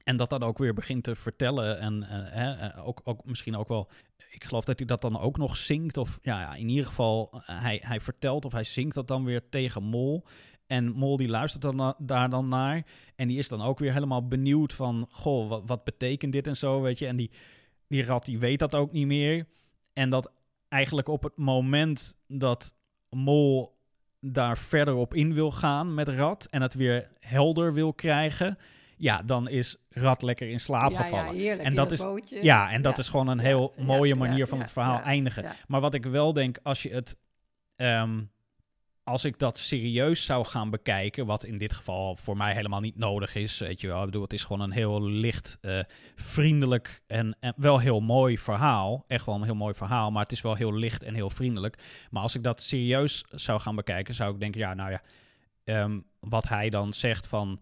En 0.04 0.16
dat 0.16 0.30
dan 0.30 0.42
ook 0.42 0.58
weer 0.58 0.74
begint 0.74 1.04
te 1.04 1.14
vertellen. 1.14 1.78
En 1.78 2.02
eh, 2.02 2.64
eh, 2.64 2.86
ook, 2.86 3.00
ook 3.04 3.24
misschien 3.24 3.56
ook 3.56 3.68
wel. 3.68 3.88
Ik 4.30 4.44
geloof 4.44 4.64
dat 4.64 4.78
hij 4.78 4.86
dat 4.86 5.00
dan 5.00 5.20
ook 5.20 5.36
nog 5.36 5.56
zingt. 5.56 5.96
Of 5.96 6.18
ja, 6.22 6.40
ja 6.40 6.54
in 6.54 6.68
ieder 6.68 6.86
geval, 6.86 7.30
eh, 7.32 7.62
hij, 7.62 7.80
hij 7.84 8.00
vertelt 8.00 8.44
of 8.44 8.52
hij 8.52 8.64
zingt 8.64 8.94
dat 8.94 9.08
dan 9.08 9.24
weer 9.24 9.48
tegen 9.48 9.82
Mol. 9.82 10.24
En 10.66 10.92
Mol 10.92 11.16
die 11.16 11.28
luistert 11.28 11.62
dan 11.62 11.94
daar 11.98 12.30
dan 12.30 12.48
naar. 12.48 12.86
En 13.16 13.28
die 13.28 13.38
is 13.38 13.48
dan 13.48 13.62
ook 13.62 13.78
weer 13.78 13.92
helemaal 13.92 14.28
benieuwd 14.28 14.72
van... 14.72 15.06
Goh, 15.10 15.48
wat, 15.48 15.62
wat 15.66 15.84
betekent 15.84 16.32
dit 16.32 16.46
en 16.46 16.56
zo, 16.56 16.80
weet 16.80 16.98
je. 16.98 17.06
En 17.06 17.16
die, 17.16 17.30
die 17.88 18.04
rat 18.04 18.24
die 18.24 18.38
weet 18.38 18.58
dat 18.58 18.74
ook 18.74 18.92
niet 18.92 19.06
meer. 19.06 19.46
En 19.92 20.10
dat 20.10 20.32
eigenlijk 20.68 21.08
op 21.08 21.22
het 21.22 21.36
moment 21.36 22.20
dat 22.26 22.74
Mol 23.08 23.78
daar 24.20 24.58
verder 24.58 24.94
op 24.94 25.14
in 25.14 25.34
wil 25.34 25.50
gaan 25.50 25.94
met 25.94 26.08
Rat... 26.08 26.46
en 26.50 26.62
het 26.62 26.74
weer 26.74 27.10
helder 27.20 27.74
wil 27.74 27.92
krijgen... 27.92 28.58
ja, 29.00 29.22
dan 29.22 29.48
is 29.48 29.76
Rat 29.90 30.22
lekker 30.22 30.48
in 30.48 30.60
slaap 30.60 30.90
ja, 30.90 31.02
gevallen. 31.02 31.34
ja, 31.34 31.40
heerlijk. 31.40 31.62
En 31.68 31.74
dat 31.74 31.92
is- 31.92 32.00
bootje. 32.00 32.42
Ja, 32.42 32.70
en 32.70 32.82
dat 32.82 32.92
Ja. 32.96 32.98
is 33.02 33.08
gewoon 33.08 33.28
een 33.28 33.38
heel 33.38 33.72
mooie 33.78 34.14
manier 34.14 34.46
van 34.46 34.58
het 34.58 34.72
verhaal 34.72 35.00
eindigen. 35.00 35.44
Maar 35.66 35.80
wat 35.80 35.94
ik 35.94 36.04
wel 36.06 36.32
denk, 36.32 36.58
als 36.62 36.82
je 36.82 36.90
het... 36.90 37.16
ehm, 37.76 38.20
als 39.04 39.24
ik 39.24 39.38
dat 39.38 39.58
serieus 39.58 40.24
zou 40.24 40.44
gaan 40.44 40.70
bekijken, 40.70 41.26
wat 41.26 41.44
in 41.44 41.58
dit 41.58 41.72
geval 41.72 42.16
voor 42.16 42.36
mij 42.36 42.54
helemaal 42.54 42.80
niet 42.80 42.96
nodig 42.96 43.34
is, 43.34 43.58
weet 43.58 43.80
je 43.80 43.86
wel. 43.86 43.98
Ik 43.98 44.04
bedoel, 44.04 44.22
het 44.22 44.32
is 44.32 44.44
gewoon 44.44 44.60
een 44.60 44.70
heel 44.70 45.02
licht, 45.02 45.58
eh, 45.60 45.78
vriendelijk 46.16 47.00
en, 47.06 47.36
en 47.40 47.54
wel 47.56 47.78
heel 47.78 48.00
mooi 48.00 48.38
verhaal. 48.38 49.04
Echt 49.08 49.26
wel 49.26 49.34
een 49.34 49.42
heel 49.44 49.54
mooi 49.54 49.74
verhaal, 49.74 50.10
maar 50.10 50.22
het 50.22 50.32
is 50.32 50.40
wel 50.40 50.54
heel 50.54 50.74
licht 50.74 51.02
en 51.02 51.14
heel 51.14 51.30
vriendelijk. 51.30 51.78
Maar 52.10 52.22
als 52.22 52.34
ik 52.34 52.42
dat 52.42 52.60
serieus 52.60 53.24
zou 53.30 53.60
gaan 53.60 53.76
bekijken, 53.76 54.14
zou 54.14 54.34
ik 54.34 54.40
denken, 54.40 54.60
ja, 54.60 54.74
nou 54.74 54.90
ja, 54.90 55.02
ehm, 55.64 56.00
wat 56.20 56.48
hij 56.48 56.70
dan 56.70 56.92
zegt 56.92 57.26
van 57.26 57.60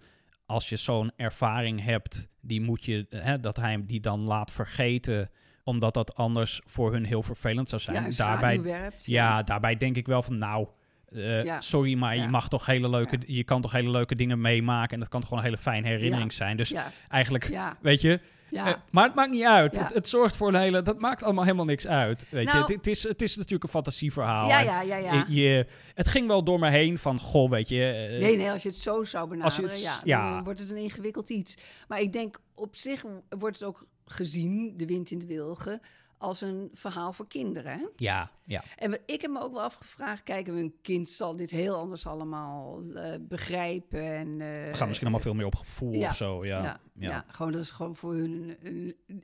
als 0.48 0.68
je 0.68 0.76
zo'n 0.76 1.12
ervaring 1.16 1.84
hebt, 1.84 2.28
die 2.40 2.61
moet 2.61 2.84
je, 2.84 3.06
hè, 3.11 3.40
dat 3.40 3.56
hij 3.56 3.70
hem 3.70 3.87
die 3.87 4.00
dan 4.00 4.20
laat 4.20 4.52
vergeten, 4.52 5.30
omdat 5.64 5.94
dat 5.94 6.14
anders 6.14 6.61
voor 6.64 6.92
hun 6.92 7.04
heel 7.04 7.22
vervelend 7.22 7.68
zou 7.68 7.80
zijn. 7.80 8.02
Ja, 8.04 8.16
daarbij, 8.16 8.62
werpt. 8.62 9.06
ja, 9.06 9.42
daarbij 9.42 9.76
denk 9.76 9.96
ik 9.96 10.06
wel 10.06 10.22
van, 10.22 10.38
nou, 10.38 10.68
eh, 11.12 11.44
Ja. 11.44 11.61
sorry, 11.61 11.94
maar 11.94 12.14
je 12.16 12.20
Ja. 12.22 12.28
mag 12.28 12.48
toch 12.48 12.66
hele 12.66 12.88
leuke, 12.90 13.16
Ja. 13.16 13.24
je 13.26 13.44
kan 13.44 13.61
toch 13.61 13.72
hele 13.72 13.90
leuke 13.90 14.14
dingen 14.14 14.40
meemaken 14.40 14.92
en 14.94 14.98
dat 15.00 15.08
kan 15.08 15.20
toch 15.20 15.28
gewoon 15.28 15.44
een 15.44 15.50
hele 15.50 15.62
fijne 15.62 15.87
herinnering 15.88 16.32
zijn. 16.32 16.56
Dus 16.56 16.68
ja, 16.68 16.90
eigenlijk, 17.08 17.48
ja, 17.48 17.76
weet 17.80 18.00
je, 18.00 18.20
ja. 18.50 18.66
eh, 18.66 18.74
maar 18.90 19.04
het 19.04 19.14
maakt 19.14 19.30
niet 19.30 19.44
uit. 19.44 19.74
Ja. 19.74 19.82
Het, 19.82 19.94
het 19.94 20.08
zorgt 20.08 20.37
voor 20.37 20.48
een 20.48 20.61
hele, 20.61 20.82
dat 20.82 20.98
maakt 20.98 21.22
allemaal 21.22 21.44
helemaal 21.44 21.64
niks 21.64 21.87
uit. 21.87 22.26
Weet 22.30 22.46
je, 22.46 22.52
Nou- 22.52 22.61
het, 22.61 22.68
het 22.76 22.87
is, 22.87 23.02
het 23.02 23.22
is 23.22 23.37
natuurlijk 23.37 23.64
een 23.64 23.68
fantasieverhaal. 23.70 24.48
ja, 24.48 24.61
ja, 24.61 24.80
ja, 24.82 24.96
ja. 24.96 25.24
Je, 25.28 25.66
het 25.94 26.08
ging 26.08 26.26
wel 26.26 26.44
door 26.44 26.58
me 26.58 26.70
heen 26.70 26.98
van, 26.98 27.18
goh, 27.20 27.50
weet 27.50 27.68
je. 27.68 27.84
eh, 27.84 28.20
Nee, 28.20 28.37
nee, 28.37 28.50
als 28.50 28.62
je 28.62 28.68
het 28.68 28.78
zo 28.78 29.04
zou 29.04 29.28
benaderen, 29.28 29.64
het- 29.70 29.82
ja, 29.82 30.00
ja. 30.04 30.34
dan 30.34 30.44
wordt 30.44 30.61
het 30.61 30.70
een 30.70 30.76
ingewikkeld 30.76 31.30
iets. 31.30 31.56
Maar 31.88 32.00
ik 32.00 32.12
denk, 32.12 32.40
op 32.54 32.76
zich 32.76 33.04
wordt 33.38 33.58
het 33.58 33.68
ook 33.68 33.87
gezien, 34.04 34.74
De 34.76 34.87
Wind 34.87 35.11
in 35.11 35.18
de 35.18 35.26
Wilgen, 35.26 35.80
als 36.18 36.40
een 36.40 36.70
verhaal 36.72 37.12
voor 37.12 37.26
kinderen. 37.26 37.72
Hè? 37.72 37.87
Ja, 37.96 38.31
ja. 38.44 38.64
En 38.76 39.00
ik 39.07 39.20
heb 39.20 39.31
me 39.31 39.40
ook 39.40 39.52
wel 39.52 39.62
afgevraagd, 39.62 40.22
kijk, 40.22 40.46
een 40.46 40.74
kind 40.83 41.09
zal 41.09 41.37
dit 41.37 41.50
heel 41.50 41.74
anders 41.74 42.07
allemaal 42.07 42.83
eh, 42.94 43.14
begrijpen. 43.20 44.14
En, 44.14 44.28
eh, 44.28 44.70
We 44.70 44.74
gaan 44.74 44.87
misschien 44.87 45.09
allemaal 45.09 45.24
veel 45.24 45.35
meer 45.35 45.46
op 45.46 45.54
gevoel 45.54 45.92
ja, 45.92 46.11
of 46.11 46.16
zo. 46.16 46.44
Ja, 46.44 46.62
ja, 46.62 46.81
ja. 46.94 47.09
ja. 47.09 47.24
gewoon, 47.28 47.52
dat 47.52 47.61
is 47.61 47.70
gewoon 47.70 47.96
voor 47.96 48.14
hun 48.14 48.57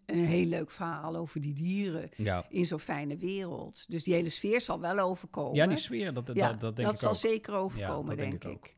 een, 0.06 0.24
heel 0.24 0.46
leuk 0.46 0.70
verhaal 0.70 1.16
over 1.16 1.40
die 1.40 1.52
dieren 1.54 2.10
in 2.48 2.64
zo'n 2.64 2.78
fijne 2.78 3.16
wereld. 3.16 3.84
Dus 3.88 4.02
die 4.02 4.14
hele 4.14 4.30
sfeer 4.30 4.60
zal 4.60 4.80
wel 4.80 4.98
overkomen. 4.98 5.54
Ja, 5.54 5.66
die 5.66 5.76
sfeer, 5.76 6.14
dat, 6.14 6.26
dat, 6.26 6.60
dat, 6.60 6.76
denk 6.76 6.90
ik 6.90 6.98
zal 6.98 7.10
ook. 7.10 7.16
zeker 7.16 7.54
overkomen, 7.54 8.16
dat 8.16 8.16
denk 8.16 8.42
denk, 8.42 8.64
ik. 8.64 8.76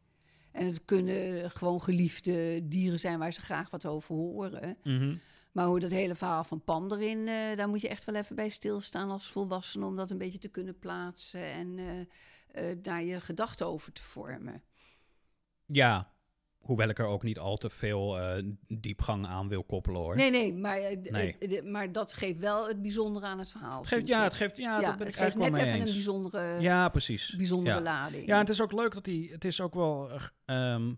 En 0.53 0.67
het 0.67 0.85
kunnen 0.85 1.51
gewoon 1.51 1.83
geliefde 1.83 2.69
dieren 2.69 3.01
zijn 3.01 3.19
waar 3.19 3.33
ze 3.33 3.41
graag 3.41 3.71
wat 3.71 3.87
over 3.87 4.15
horen. 4.15 4.77
Mhm. 4.83 5.15
Maar 5.57 5.67
hoe 5.67 5.81
dat 5.81 5.91
hele 5.91 6.15
verhaal 6.15 6.45
van 6.45 6.65
Pan 6.65 6.93
erin, 6.93 7.29
eh, 7.29 7.57
daar 7.57 7.69
moet 7.69 7.81
je 7.81 7.89
echt 7.89 8.05
wel 8.05 8.15
even 8.15 8.37
bij 8.37 8.49
stilstaan 8.49 9.11
als 9.11 9.31
volwassene 9.31 9.87
om 9.87 9.97
dat 9.97 10.11
een 10.11 10.19
beetje 10.19 10.39
te 10.39 10.49
kunnen 10.49 10.79
plaatsen 10.79 11.45
en 11.45 11.79
eh, 11.79 12.71
eh, 12.71 12.77
daar 12.83 13.03
je 13.03 13.21
gedachten 13.21 13.67
over 13.67 13.93
te 13.93 14.03
vormen. 14.03 14.63
Ja, 15.67 16.13
hoewel 16.59 16.89
ik 16.89 16.99
er 16.99 17.07
ook 17.07 17.23
niet 17.23 17.39
al 17.39 17.57
te 17.57 17.71
veel 17.71 18.19
diepgang 18.67 19.27
aan 19.27 19.49
wil 19.49 19.65
koppelen 19.65 20.01
hoor. 20.01 20.17
Nee, 20.17 20.31
nee, 20.31 20.55
maar, 20.55 20.81
Nee. 21.03 21.63
maar 21.63 21.93
dat 21.93 22.13
geeft 22.13 22.39
wel 22.39 22.69
het 22.69 22.83
bijzondere 22.83 23.27
aan 23.27 23.39
het 23.39 23.51
verhaal. 23.51 23.79
het 23.79 23.89
geeft, 23.89 24.07
ja, 24.07 24.23
het 24.23 24.35
geeft, 24.35 24.57
ja, 24.57 24.81
Ja, 24.81 24.87
dat 24.87 24.97
ben 24.97 25.07
het 25.07 25.17
ik 25.17 25.23
geeft 25.23 25.37
net 25.37 25.57
even 25.57 25.79
een 25.79 25.85
bijzondere, 25.85 26.61
Ja, 26.61 26.89
precies. 26.89 27.35
bijzondere 27.37 27.77
ja. 27.77 27.83
lading. 27.83 28.27
Ja, 28.27 28.39
het 28.39 28.49
is 28.49 28.61
ook 28.61 28.73
leuk 28.73 28.95
dat 28.95 29.07
hij, 29.07 29.29
het 29.33 29.45
is 29.45 29.61
ook 29.61 29.75
wel, 29.75 30.11
eh, 30.11 30.25
ehm, 30.45 30.93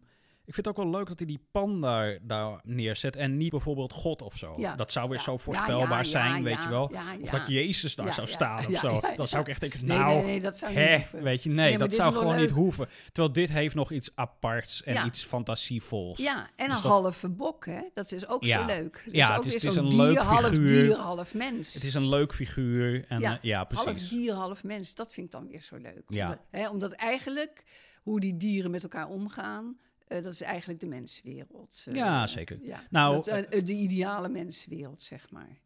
ik 0.49 0.55
vind 0.55 0.67
het 0.67 0.77
ook 0.79 0.83
wel 0.85 0.93
leuk 0.93 1.07
dat 1.09 1.19
hij 1.19 1.27
die 1.27 1.41
pan 1.51 1.81
daar, 1.81 2.61
neerzet 2.63 3.17
en 3.17 3.37
niet 3.37 3.51
bijvoorbeeld 3.51 3.93
God 3.93 4.23
of 4.23 4.37
zo. 4.37 4.55
Ja. 4.57 4.77
Dat 4.77 4.93
zou 4.93 5.09
weer 5.09 5.19
Ja, 5.19 5.25
zo 5.25 5.37
voorspelbaar 5.37 6.05
zijn, 6.07 6.43
weet 6.43 6.63
je 6.63 6.69
wel. 6.69 6.93
Of 7.23 7.31
dat 7.31 7.47
Jezus 7.47 7.95
daar 7.95 8.15
zou 8.15 8.27
staan 8.27 8.67
of 8.67 8.79
zo. 8.79 9.01
Dan 9.17 9.29
zou 9.29 9.43
ik 9.43 9.49
echt 9.49 9.61
denken, 9.61 9.85
Nee, 9.87 9.99
nou, 9.99 10.15
nee, 10.15 10.25
nee, 10.25 10.41
dat 10.41 10.59
zou 10.59 10.71
niet 10.75 10.81
hè, 10.81 11.21
weet 11.23 11.43
je, 11.43 11.49
nee, 11.51 11.69
Nee, 11.69 11.79
dat 11.79 11.93
zou 11.93 12.15
gewoon 12.15 12.37
niet 12.37 12.51
hoeven. 12.51 12.89
Terwijl 13.13 13.33
dit 13.33 13.49
heeft 13.51 13.75
nog 13.75 13.91
iets 13.91 14.11
aparts 14.15 14.83
en 14.83 15.07
iets 15.07 15.25
fantasievols. 15.25 16.19
Ja, 16.19 16.37
en 16.39 16.47
Dus 16.57 16.77
een 16.77 16.83
dat- 16.83 16.83
halve 16.93 17.29
bok, 17.29 17.67
hè? 17.67 17.81
Dat 17.95 18.13
is 18.13 18.27
ook 18.29 18.47
zo 18.47 18.65
leuk. 18.65 19.03
Dat 19.05 19.15
Ja, 19.15 19.31
is 19.31 19.37
ook 19.39 19.45
het 19.45 19.55
is- 19.55 19.63
het 19.63 19.77
een 19.77 19.89
dier, 19.89 20.01
leuk 20.03 20.17
half 20.17 20.47
figuur. 20.47 20.67
dier, 20.67 20.97
half 20.97 21.35
mens. 21.35 21.75
Het 21.75 21.83
is 21.83 21.95
een 21.95 22.09
leuk 22.09 22.35
figuur 22.35 23.05
en 23.09 23.21
Ja, 23.21 23.31
ja, 23.31 23.39
ja 23.43 23.67
half 23.75 23.85
precies. 23.85 24.09
dier, 24.09 24.33
half 24.33 24.65
mens. 24.65 24.95
Dat 24.95 25.13
vind 25.13 25.27
ik 25.27 25.33
dan 25.33 25.47
weer 25.49 25.63
zo 25.63 25.77
leuk. 25.77 26.03
Ja. 26.09 26.25
Omdat, 26.25 26.41
hè, 26.51 26.69
omdat 26.69 26.93
eigenlijk 26.93 27.65
hoe 28.03 28.21
die 28.21 28.37
dieren 28.37 28.71
met 28.71 28.83
elkaar 28.83 29.09
omgaan, 29.09 29.77
eh, 29.79 29.88
dat 30.09 30.27
is 30.33 30.43
eigenlijk 30.43 30.81
de 30.81 30.87
mensenwereld. 30.87 31.85
eh, 31.89 31.95
Ja, 31.95 32.27
zeker. 32.27 32.59
Ja. 32.63 32.83
Nou, 32.91 33.15
Dat, 33.15 33.27
eh, 33.29 33.65
de 33.65 33.73
ideale 33.73 34.29
mensenwereld, 34.29 35.03
zeg 35.03 35.31
maar. 35.31 35.59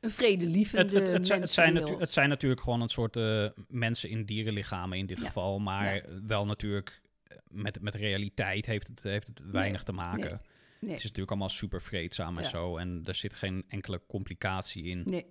een 0.00 0.10
vredelievende 0.10 0.94
Het, 0.94 1.02
het, 1.06 1.12
het, 1.12 1.26
zijn, 1.26 1.40
het, 1.40 1.50
zijn 1.50 1.76
het 1.76 2.10
zijn 2.10 2.28
natuurlijk 2.28 2.60
gewoon 2.60 2.80
een 2.80 2.88
soort 2.88 3.16
eh, 3.16 3.46
mensen 3.68 4.08
in 4.10 4.24
dierenlichamen 4.24 4.98
in 4.98 5.06
dit 5.06 5.18
Ja. 5.20 5.26
geval. 5.26 5.58
Maar 5.58 6.04
wel 6.26 6.46
natuurlijk 6.46 7.00
eh, 7.22 7.36
met, 7.48 7.80
met 7.80 7.94
realiteit 7.94 8.66
heeft 8.66 8.86
het, 8.86 9.02
heeft 9.02 9.26
het 9.26 9.40
weinig 9.50 9.82
te 9.82 9.92
maken. 9.92 10.20
nee, 10.20 10.38
nee. 10.80 10.90
Het 10.90 10.98
is 10.98 11.02
natuurlijk 11.02 11.30
allemaal 11.30 11.48
super 11.48 11.82
vreedzaam 11.82 12.38
en 12.38 12.44
zo. 12.50 12.76
En 12.76 13.02
er 13.04 13.14
zit 13.14 13.34
geen 13.34 13.64
enkele 13.68 14.00
complicatie 14.08 14.84
in. 14.84 15.02
Nee, 15.04 15.26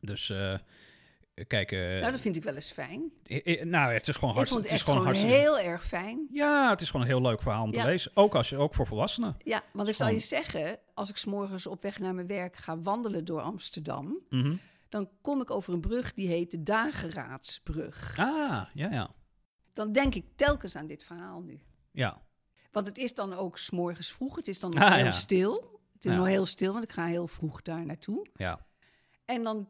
Dus 0.00 0.30
eh, 0.30 0.58
kijk, 1.46 1.72
eh, 1.72 1.78
nou, 1.78 2.10
dat 2.12 2.20
vind 2.20 2.36
ik 2.36 2.42
wel 2.42 2.54
eens 2.54 2.70
fijn. 2.72 3.12
nou, 3.62 3.92
het 3.92 4.08
is 4.08 4.14
gewoon 4.16 4.30
Ik 4.30 4.36
hartstikke. 4.36 4.68
het 4.68 4.70
Het 4.70 4.72
is 4.72 4.94
gewoon 4.94 5.12
heel 5.14 5.58
erg 5.58 5.84
fijn. 5.86 6.26
Ja, 6.30 6.70
het 6.70 6.80
is 6.80 6.86
gewoon 6.90 7.02
een 7.06 7.12
heel 7.12 7.22
leuk 7.22 7.42
verhaal 7.42 7.62
om 7.64 7.72
te 7.72 7.84
lezen. 7.84 8.10
Ook, 8.14 8.34
als 8.34 8.48
je, 8.48 8.56
ook 8.56 8.74
voor 8.74 8.86
volwassenen. 8.86 9.36
Ja, 9.44 9.62
want 9.72 9.88
ik 9.88 9.94
zal 9.94 10.06
Gewoon- 10.06 10.20
je 10.20 10.26
zeggen, 10.26 10.78
als 10.94 11.08
ik 11.10 11.16
's 11.16 11.24
morgens 11.24 11.66
op 11.66 11.82
weg 11.82 11.98
naar 11.98 12.14
mijn 12.14 12.26
werk 12.26 12.56
ga 12.56 12.78
wandelen 12.78 13.24
door 13.24 13.40
Amsterdam, 13.40 14.18
Mhm. 14.28 14.54
dan 14.88 15.08
kom 15.22 15.40
ik 15.40 15.50
over 15.50 15.72
een 15.72 15.80
brug 15.80 16.14
die 16.14 16.28
heet 16.28 16.50
de 16.50 16.62
Dageraadsbrug. 16.62 18.14
Ah, 18.18 18.64
ja, 18.74 18.90
ja. 18.90 19.10
Dan 19.72 19.92
denk 19.92 20.14
ik 20.14 20.24
telkens 20.36 20.76
aan 20.76 20.86
dit 20.86 21.04
verhaal 21.04 21.40
nu. 21.40 21.60
Ja, 21.92 22.22
Want 22.72 22.86
het 22.86 22.98
is 22.98 23.14
dan 23.14 23.32
ook 23.34 23.58
's 23.58 23.70
morgens 23.70 24.12
vroeg, 24.12 24.36
het 24.36 24.48
is 24.48 24.60
dan 24.60 24.70
nog 24.74 24.82
Ah, 24.82 24.94
heel 24.94 25.04
ja. 25.04 25.10
stil. 25.10 25.80
Het 25.94 26.04
is 26.04 26.10
Ja. 26.12 26.16
nog 26.18 26.26
heel 26.26 26.46
stil, 26.46 26.72
want 26.72 26.84
ik 26.84 26.92
ga 26.92 27.06
heel 27.06 27.26
vroeg 27.28 27.62
daar 27.62 27.86
naartoe. 27.86 28.26
ja. 28.34 28.66
En 29.24 29.42
dan 29.42 29.68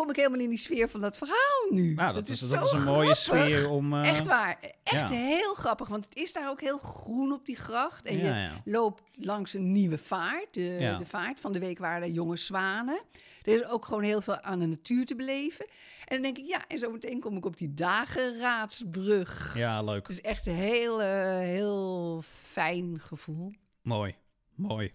kom 0.00 0.10
ik 0.10 0.16
helemaal 0.16 0.40
in 0.40 0.48
die 0.48 0.58
sfeer 0.58 0.88
van 0.90 1.00
dat 1.00 1.16
verhaal 1.16 1.66
nu. 1.70 1.94
Nou, 1.94 2.14
dat, 2.14 2.28
is, 2.28 2.38
zo 2.38 2.56
dat 2.56 2.64
is 2.64 2.70
een 2.70 2.82
mooie 2.84 3.14
grappig. 3.14 3.46
sfeer 3.52 3.70
om... 3.70 3.94
eh, 3.94 4.08
Echt 4.10 4.26
waar. 4.26 4.58
Echt 4.82 5.08
ja. 5.08 5.14
heel 5.16 5.54
grappig, 5.54 5.88
want 5.88 6.04
het 6.04 6.16
is 6.16 6.32
daar 6.32 6.50
ook 6.50 6.60
heel 6.60 6.78
groen 6.78 7.32
op 7.32 7.46
die 7.46 7.56
gracht. 7.56 8.06
En 8.06 8.18
ja, 8.18 8.44
je 8.64 8.70
loopt 8.70 9.02
langs 9.14 9.54
een 9.54 9.72
nieuwe 9.72 9.98
vaart, 9.98 10.46
de, 10.54 10.94
de 10.98 11.06
vaart 11.06 11.40
van 11.40 11.52
de 11.52 11.58
week 11.58 11.78
waren 11.78 12.02
er 12.02 12.08
jonge 12.14 12.36
zwanen. 12.36 13.00
Er 13.42 13.54
is 13.54 13.64
ook 13.64 13.84
gewoon 13.84 14.02
heel 14.02 14.20
veel 14.20 14.40
aan 14.40 14.58
de 14.58 14.66
natuur 14.66 15.06
te 15.06 15.14
beleven. 15.16 15.66
En 16.04 16.14
dan 16.14 16.22
denk 16.22 16.38
ik, 16.38 16.46
ja, 16.46 16.64
en 16.68 16.78
zometeen 16.78 17.20
kom 17.20 17.36
ik 17.36 17.44
op 17.44 17.56
die 17.56 17.74
Dageraadsbrug. 17.74 19.54
ja, 19.58 19.82
leuk. 19.82 20.06
Het 20.06 20.16
is 20.16 20.20
echt 20.20 20.46
een 20.46 20.54
heel, 20.54 21.02
eh, 21.02 21.38
heel 21.38 22.22
fijn 22.24 23.00
gevoel. 23.00 23.52
Mooi, 23.82 24.14
mooi. 24.54 24.94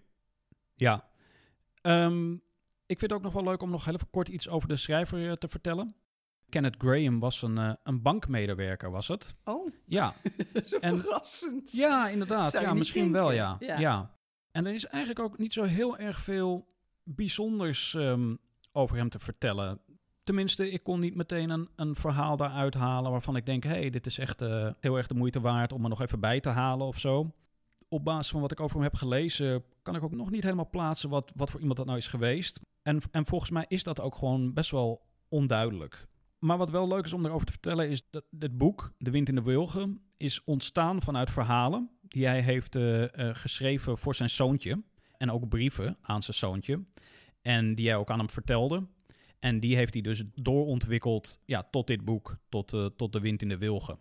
Ja. 0.74 1.08
Ehm, 1.82 2.34
ik 2.86 2.98
vind 2.98 3.00
het 3.10 3.12
ook 3.12 3.22
nog 3.22 3.32
wel 3.32 3.44
leuk 3.44 3.62
om 3.62 3.70
nog 3.70 3.84
heel 3.84 3.94
even 3.94 4.10
kort 4.10 4.28
iets 4.28 4.48
over 4.48 4.68
de 4.68 4.76
schrijver 4.76 5.26
eh, 5.28 5.32
te 5.32 5.48
vertellen. 5.48 5.94
Kenneth 6.48 6.74
Graham 6.78 7.18
was 7.20 7.42
een, 7.42 7.58
eh, 7.58 7.72
een 7.82 8.02
bankmedewerker, 8.02 8.90
was 8.90 9.08
het? 9.08 9.34
Oh, 9.44 9.70
Ja, 9.84 10.14
zo 10.64 10.78
En- 10.78 10.98
verrassend. 10.98 11.72
ja 11.72 12.08
inderdaad. 12.08 12.50
Zou 12.50 12.64
Ja, 12.64 12.74
misschien 12.74 13.12
wel, 13.12 13.32
ja. 13.32 13.56
Ja. 13.58 14.14
En 14.50 14.66
er 14.66 14.74
is 14.74 14.86
eigenlijk 14.86 15.24
ook 15.24 15.38
niet 15.38 15.52
zo 15.52 15.62
heel 15.62 15.98
erg 15.98 16.18
veel 16.18 16.66
bijzonders 17.02 17.94
ehm, 17.94 18.34
over 18.72 18.96
hem 18.96 19.08
te 19.08 19.18
vertellen. 19.18 19.80
Tenminste, 20.24 20.70
ik 20.70 20.82
kon 20.82 21.00
niet 21.00 21.14
meteen 21.14 21.50
een, 21.50 21.68
een 21.76 21.94
verhaal 21.94 22.36
daaruit 22.36 22.74
halen 22.74 23.10
waarvan 23.10 23.36
ik 23.36 23.46
denk... 23.46 23.62
hé, 23.64 23.70
hey, 23.70 23.90
dit 23.90 24.06
is 24.06 24.18
echt 24.18 24.40
eh, 24.40 24.70
heel 24.80 24.96
erg 24.96 25.06
de 25.06 25.14
moeite 25.14 25.40
waard 25.40 25.72
om 25.72 25.82
er 25.82 25.88
nog 25.88 26.00
even 26.02 26.20
bij 26.20 26.40
te 26.40 26.48
halen 26.48 26.86
of 26.86 26.98
zo. 26.98 27.30
Op 27.88 28.04
basis 28.04 28.30
van 28.30 28.40
wat 28.40 28.52
ik 28.52 28.60
over 28.60 28.76
hem 28.76 28.84
heb 28.84 28.94
gelezen... 28.94 29.64
kan 29.82 29.96
ik 29.96 30.02
ook 30.02 30.14
nog 30.14 30.30
niet 30.30 30.42
helemaal 30.42 30.68
plaatsen 30.70 31.08
wat, 31.08 31.32
wat 31.34 31.50
voor 31.50 31.60
iemand 31.60 31.78
dat 31.78 31.86
nou 31.86 31.98
is 31.98 32.06
geweest. 32.06 32.60
En, 32.82 33.00
en 33.10 33.26
volgens 33.26 33.50
mij 33.50 33.64
is 33.68 33.82
dat 33.82 34.00
ook 34.00 34.14
gewoon 34.14 34.52
best 34.52 34.70
wel 34.70 35.06
onduidelijk. 35.28 36.06
Maar 36.38 36.58
wat 36.58 36.70
wel 36.70 36.88
leuk 36.88 37.04
is 37.04 37.12
om 37.12 37.24
erover 37.24 37.46
te 37.46 37.52
vertellen 37.52 37.88
is 37.88 38.10
dat 38.10 38.24
dit 38.30 38.58
boek, 38.58 38.92
De 38.98 39.10
Wind 39.10 39.28
in 39.28 39.34
de 39.34 39.42
Wilgen, 39.42 40.00
is 40.16 40.44
ontstaan 40.44 41.02
vanuit 41.02 41.30
verhalen 41.30 41.90
die 42.00 42.26
hij 42.26 42.42
heeft 42.42 42.76
eh, 42.76 43.28
eh, 43.28 43.34
geschreven 43.36 43.98
voor 43.98 44.14
zijn 44.14 44.30
zoontje. 44.30 44.82
En 45.16 45.30
ook 45.30 45.48
brieven 45.48 45.98
aan 46.02 46.22
zijn 46.22 46.36
zoontje. 46.36 46.84
En 47.42 47.74
die 47.74 47.88
hij 47.88 47.96
ook 47.96 48.10
aan 48.10 48.18
hem 48.18 48.30
vertelde. 48.30 48.86
En 49.38 49.60
die 49.60 49.76
heeft 49.76 49.92
hij 49.92 50.02
dus 50.02 50.24
doorontwikkeld 50.34 51.40
ja, 51.44 51.68
tot 51.70 51.86
dit 51.86 52.04
boek, 52.04 52.36
tot, 52.48 52.72
eh, 52.72 52.86
tot 52.86 53.12
De 53.12 53.20
Wind 53.20 53.42
in 53.42 53.48
de 53.48 53.58
Wilgen. 53.58 53.98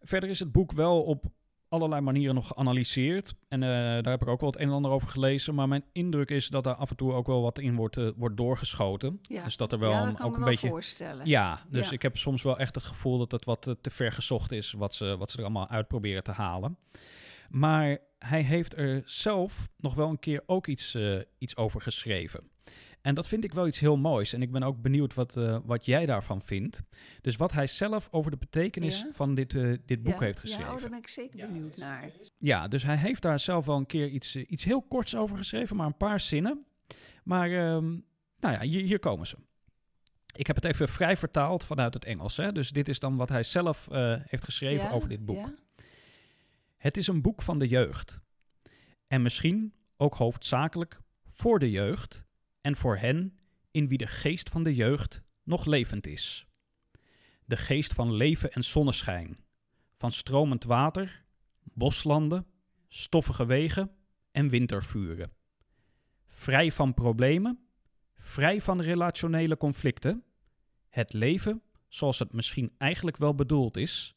Verder 0.00 0.28
is 0.28 0.38
het 0.38 0.52
boek 0.52 0.72
wel 0.72 1.02
op 1.02 1.24
allerlei 1.72 2.00
manieren 2.00 2.34
nog 2.34 2.46
geanalyseerd. 2.46 3.34
En 3.48 3.62
eh, 3.62 3.68
daar 3.68 4.10
heb 4.10 4.22
ik 4.22 4.28
ook 4.28 4.40
wel 4.40 4.50
het 4.50 4.60
een 4.60 4.66
en 4.68 4.74
ander 4.74 4.90
over 4.90 5.08
gelezen. 5.08 5.54
Maar 5.54 5.68
mijn 5.68 5.84
indruk 5.92 6.30
is 6.30 6.48
dat 6.48 6.64
daar 6.64 6.74
af 6.74 6.90
en 6.90 6.96
toe 6.96 7.12
ook 7.12 7.26
wel 7.26 7.42
wat 7.42 7.58
in 7.58 7.74
wordt, 7.76 7.96
eh, 7.96 8.08
wordt 8.16 8.36
doorgeschoten. 8.36 9.18
Ja. 9.22 9.44
Dus 9.44 9.56
dat 9.56 9.72
er 9.72 9.78
wel 9.78 9.90
ja, 9.90 10.00
een- 10.00 10.06
dat 10.08 10.16
kan 10.16 10.24
ook 10.26 10.30
me 10.30 10.36
een 10.36 10.42
wel 10.42 10.52
beetje 10.52 10.68
voorstellen. 10.68 11.26
ja, 11.26 11.60
dus 11.70 11.86
Ja. 11.86 11.92
ik 11.92 12.02
heb 12.02 12.16
soms 12.16 12.42
wel 12.42 12.58
echt 12.58 12.74
het 12.74 12.84
gevoel 12.84 13.18
dat 13.18 13.32
het 13.32 13.44
wat 13.44 13.66
eh, 13.66 13.74
te 13.80 13.90
ver 13.90 14.12
gezocht 14.12 14.52
is, 14.52 14.72
wat 14.72 14.94
ze, 14.94 15.16
wat 15.16 15.30
ze 15.30 15.36
er 15.38 15.42
allemaal 15.44 15.68
uit 15.68 15.88
proberen 15.88 16.22
te 16.22 16.32
halen. 16.32 16.76
Maar 17.50 17.98
hij 18.18 18.42
heeft 18.42 18.76
er 18.76 19.02
zelf 19.04 19.68
nog 19.76 19.94
wel 19.94 20.08
een 20.08 20.18
keer 20.18 20.42
ook 20.46 20.66
iets, 20.66 20.96
iets 21.38 21.56
over 21.56 21.80
geschreven. 21.80 22.50
En 23.02 23.14
dat 23.14 23.28
vind 23.28 23.44
ik 23.44 23.52
wel 23.52 23.66
iets 23.66 23.78
heel 23.78 23.96
moois. 23.96 24.32
En 24.32 24.42
ik 24.42 24.52
ben 24.52 24.62
ook 24.62 24.82
benieuwd 24.82 25.14
wat, 25.14 25.36
eh, 25.36 25.58
wat 25.64 25.84
jij 25.84 26.06
daarvan 26.06 26.40
vindt. 26.42 26.82
Dus 27.20 27.36
wat 27.36 27.52
hij 27.52 27.66
zelf 27.66 28.08
over 28.10 28.30
de 28.30 28.36
betekenis 28.36 29.00
Ja. 29.00 29.08
van 29.12 29.34
dit, 29.34 29.54
eh, 29.54 29.72
dit 29.86 30.02
boek 30.02 30.12
Ja, 30.12 30.20
heeft 30.20 30.34
Ja, 30.36 30.40
geschreven. 30.40 30.72
oh, 30.74 30.80
daar 30.80 30.90
ben 30.90 30.98
ik 30.98 31.08
zeker 31.08 31.46
benieuwd 31.46 31.76
naar. 31.76 32.10
Ja, 32.38 32.68
dus 32.68 32.82
hij 32.82 32.96
heeft 32.96 33.22
daar 33.22 33.38
zelf 33.38 33.66
wel 33.66 33.76
een 33.76 33.86
keer 33.86 34.08
iets, 34.08 34.34
eh, 34.34 34.44
iets 34.50 34.64
heel 34.64 34.82
korts 34.82 35.16
over 35.16 35.36
geschreven, 35.36 35.76
maar 35.76 35.86
een 35.86 35.96
paar 35.96 36.20
zinnen. 36.20 36.64
Maar 37.24 37.50
ehm, 37.50 37.88
nou 38.40 38.54
ja, 38.54 38.60
hier, 38.60 38.82
hier 38.82 38.98
komen 38.98 39.26
ze. 39.26 39.36
Ik 40.36 40.46
heb 40.46 40.56
het 40.56 40.64
even 40.64 40.88
vrij 40.88 41.16
vertaald 41.16 41.64
vanuit 41.64 41.94
het 41.94 42.04
Engels. 42.04 42.36
Hè? 42.36 42.52
Dus 42.52 42.70
dit 42.70 42.88
is 42.88 42.98
dan 42.98 43.16
wat 43.16 43.28
hij 43.28 43.42
zelf 43.42 43.88
eh, 43.90 44.14
heeft 44.24 44.44
geschreven 44.44 44.84
Ja, 44.86 44.92
over 44.92 45.08
dit 45.08 45.24
boek. 45.24 45.36
ja. 45.36 45.54
Het 46.76 46.96
is 46.96 47.06
een 47.06 47.22
boek 47.22 47.42
van 47.42 47.58
de 47.58 47.68
jeugd. 47.68 48.20
En 49.06 49.22
misschien 49.22 49.72
ook 49.96 50.14
hoofdzakelijk 50.14 51.00
voor 51.30 51.58
de 51.58 51.70
jeugd 51.70 52.24
en 52.62 52.76
voor 52.76 52.96
hen 52.96 53.38
in 53.70 53.88
wie 53.88 53.98
de 53.98 54.06
geest 54.06 54.48
van 54.48 54.62
de 54.62 54.74
jeugd 54.74 55.22
nog 55.42 55.64
levend 55.64 56.06
is. 56.06 56.46
De 57.44 57.56
geest 57.56 57.92
van 57.92 58.12
leven 58.12 58.52
en 58.52 58.64
zonneschijn, 58.64 59.38
van 59.96 60.12
stromend 60.12 60.64
water, 60.64 61.24
boslanden, 61.62 62.46
stoffige 62.88 63.46
wegen 63.46 63.90
en 64.30 64.48
wintervuren. 64.48 65.32
Vrij 66.26 66.72
van 66.72 66.94
problemen, 66.94 67.66
vrij 68.14 68.60
van 68.60 68.80
relationele 68.80 69.56
conflicten. 69.56 70.24
Het 70.88 71.12
leven 71.12 71.62
zoals 71.88 72.18
het 72.18 72.32
misschien 72.32 72.72
eigenlijk 72.78 73.16
wel 73.16 73.34
bedoeld 73.34 73.76
is, 73.76 74.16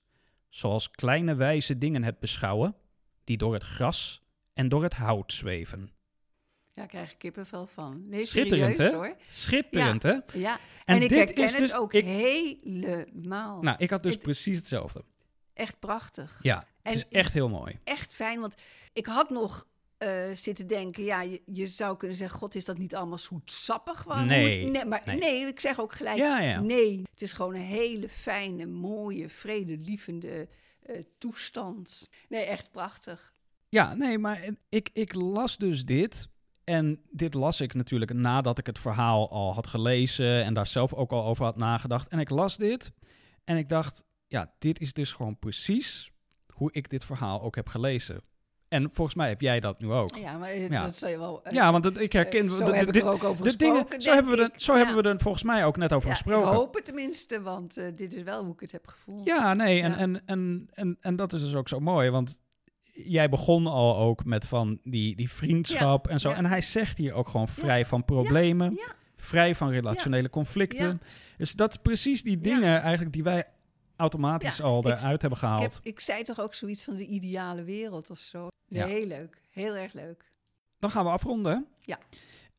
zoals 0.49 0.91
kleine 0.91 1.35
wijze 1.35 1.77
dingen 1.77 2.03
het 2.03 2.19
beschouwen, 2.19 2.75
die 3.23 3.37
door 3.37 3.53
het 3.53 3.63
gras 3.63 4.23
en 4.53 4.69
door 4.69 4.83
het 4.83 4.93
hout 4.93 5.33
zweven. 5.33 5.94
Ja, 6.75 6.83
ik 6.83 6.89
krijg 6.89 7.11
ik 7.11 7.17
kippenvel 7.17 7.67
van. 7.67 8.09
Nee, 8.09 8.25
Schitterend, 8.25 8.75
serieus 8.75 8.91
hè? 8.91 8.97
hoor. 8.97 9.15
Schitterend, 9.27 10.03
hè? 10.03 10.13
Ja, 10.33 10.53
En 10.85 10.95
en, 10.95 11.01
ik 11.01 11.09
dit 11.09 11.17
herken 11.17 11.43
is 11.43 11.51
het 11.51 11.59
dus- 11.61 11.73
ook 11.73 11.93
ik- 11.93 12.05
helemaal. 12.05 13.61
Nou, 13.61 13.75
ik 13.79 13.89
had 13.89 14.03
dus 14.03 14.13
Het- 14.13 14.21
precies 14.21 14.57
hetzelfde. 14.57 15.03
Echt 15.53 15.79
prachtig. 15.79 16.39
Ja, 16.41 16.57
het 16.57 16.65
En 16.81 16.93
is 16.93 17.05
echt 17.09 17.33
heel 17.33 17.49
mooi. 17.49 17.79
Echt 17.83 18.13
fijn, 18.13 18.39
want 18.39 18.55
ik 18.93 19.05
had 19.05 19.29
nog 19.29 19.67
eh, 19.97 20.23
zitten 20.33 20.67
denken... 20.67 21.03
ja, 21.03 21.21
je, 21.21 21.41
je 21.45 21.67
zou 21.67 21.97
kunnen 21.97 22.17
zeggen... 22.17 22.39
god, 22.39 22.55
is 22.55 22.65
dat 22.65 22.77
niet 22.77 22.95
allemaal 22.95 23.17
zoetsappig? 23.17 24.03
Waarom- 24.03 24.27
Nee, 24.27 24.65
nee, 24.65 24.85
maar 24.85 25.01
nee. 25.05 25.17
nee. 25.17 25.45
ik 25.47 25.59
zeg 25.59 25.79
ook 25.79 25.93
gelijk... 25.93 26.17
Ja, 26.17 26.39
ja. 26.39 26.59
nee, 26.59 27.01
het 27.11 27.21
is 27.21 27.33
gewoon 27.33 27.55
een 27.55 27.61
hele 27.61 28.09
fijne, 28.09 28.65
mooie, 28.65 29.29
vredelievende 29.29 30.47
eh, 30.85 30.95
toestand. 31.17 32.09
Nee, 32.29 32.43
echt 32.43 32.71
prachtig. 32.71 33.33
Ja, 33.69 33.93
nee, 33.93 34.17
maar 34.17 34.43
ik, 34.69 34.89
ik 34.93 35.13
las 35.13 35.57
dus 35.57 35.85
dit. 35.85 36.29
En 36.65 37.01
dit 37.11 37.33
las 37.33 37.61
ik 37.61 37.73
natuurlijk 37.73 38.13
nadat 38.13 38.57
ik 38.57 38.65
het 38.65 38.79
verhaal 38.79 39.31
al 39.31 39.53
had 39.53 39.67
gelezen 39.67 40.43
en 40.43 40.53
daar 40.53 40.67
zelf 40.67 40.93
ook 40.93 41.11
al 41.11 41.25
over 41.25 41.45
had 41.45 41.57
nagedacht. 41.57 42.07
En 42.07 42.19
ik 42.19 42.29
las 42.29 42.57
dit 42.57 42.91
en 43.43 43.57
ik 43.57 43.69
dacht, 43.69 44.03
ja, 44.27 44.51
dit 44.59 44.79
is 44.79 44.93
dus 44.93 45.13
gewoon 45.13 45.39
precies 45.39 46.11
hoe 46.53 46.69
ik 46.71 46.89
dit 46.89 47.05
verhaal 47.05 47.41
ook 47.41 47.55
heb 47.55 47.67
gelezen. 47.67 48.21
En 48.67 48.89
volgens 48.93 49.15
mij 49.15 49.27
heb 49.29 49.41
jij 49.41 49.59
dat 49.59 49.79
nu 49.79 49.91
ook. 49.91 50.15
Ja, 50.15 50.37
maar 50.37 50.49
eh, 50.49 50.69
Ja. 50.69 50.83
dat 50.83 50.99
je 50.99 51.17
wel... 51.19 51.43
eh, 51.43 51.51
Ja, 51.53 51.71
want 51.71 51.99
ik 51.99 52.13
herken... 52.13 52.51
zo 52.51 52.63
heb 52.71 52.87
ik 52.87 52.93
dit- 52.93 53.03
er 53.03 53.09
ook 53.09 53.23
over 53.23 53.45
gesproken, 53.45 53.85
dingen, 53.85 54.01
zo 54.01 54.13
hebben 54.13 54.37
we 54.37 54.43
er, 54.43 54.51
zo 54.55 54.71
Ja. 54.77 54.85
hebben 54.85 55.03
we 55.03 55.09
er 55.09 55.19
volgens 55.19 55.43
mij 55.43 55.65
ook 55.65 55.77
net 55.77 55.93
over 55.93 56.09
Ja, 56.09 56.15
gesproken. 56.15 56.49
Ik 56.49 56.55
hoop 56.55 56.73
het 56.73 56.85
tenminste, 56.85 57.41
want 57.41 57.73
dit 57.97 58.13
is 58.15 58.23
wel 58.23 58.43
hoe 58.43 58.53
ik 58.53 58.59
het 58.59 58.71
heb 58.71 58.87
gevoeld. 58.87 59.25
Ja, 59.25 59.53
nee, 59.53 59.81
en. 59.81 59.95
En, 59.97 60.21
en, 60.25 60.67
en, 60.73 60.97
en 60.99 61.15
dat 61.15 61.33
is 61.33 61.41
dus 61.41 61.55
ook 61.55 61.67
zo 61.69 61.79
mooi, 61.79 62.09
want 62.09 62.41
jij 62.95 63.29
begon 63.29 63.67
al 63.67 63.97
ook 63.97 64.25
met 64.25 64.47
van 64.47 64.79
die, 64.83 65.15
die 65.15 65.29
vriendschap 65.31 66.07
en 66.07 66.19
zo. 66.19 66.29
ja. 66.29 66.35
En 66.35 66.45
hij 66.45 66.61
zegt 66.61 66.97
hier 66.97 67.13
ook 67.13 67.27
gewoon 67.27 67.47
vrij 67.47 67.85
van 67.85 68.03
problemen, 68.05 68.79
vrij 69.17 69.55
van 69.55 69.69
relationele 69.69 70.29
conflicten. 70.29 71.01
Dus 71.37 71.53
dat 71.53 71.69
is 71.75 71.81
precies 71.81 72.23
die 72.23 72.37
dingen 72.41 72.81
eigenlijk 72.81 73.13
die 73.13 73.23
wij 73.23 73.45
automatisch 73.95 74.61
al 74.61 74.79
ik- 74.79 74.85
eruit 74.85 75.21
hebben 75.21 75.31
Ik, 75.31 75.37
gehaald. 75.45 75.73
heb, 75.73 75.83
ik 75.83 75.99
zei 75.99 76.23
toch 76.23 76.39
ook 76.39 76.53
zoiets 76.53 76.83
van 76.83 76.95
de 76.95 77.05
ideale 77.05 77.63
wereld 77.63 78.09
of 78.09 78.19
zo. 78.19 78.47
Heel 78.67 79.05
leuk. 79.07 79.41
Heel 79.51 79.75
erg 79.75 79.93
leuk. 79.93 80.31
Dan 80.79 80.89
gaan 80.89 81.03
we 81.05 81.11
afronden. 81.11 81.67
Ja. 81.81 81.97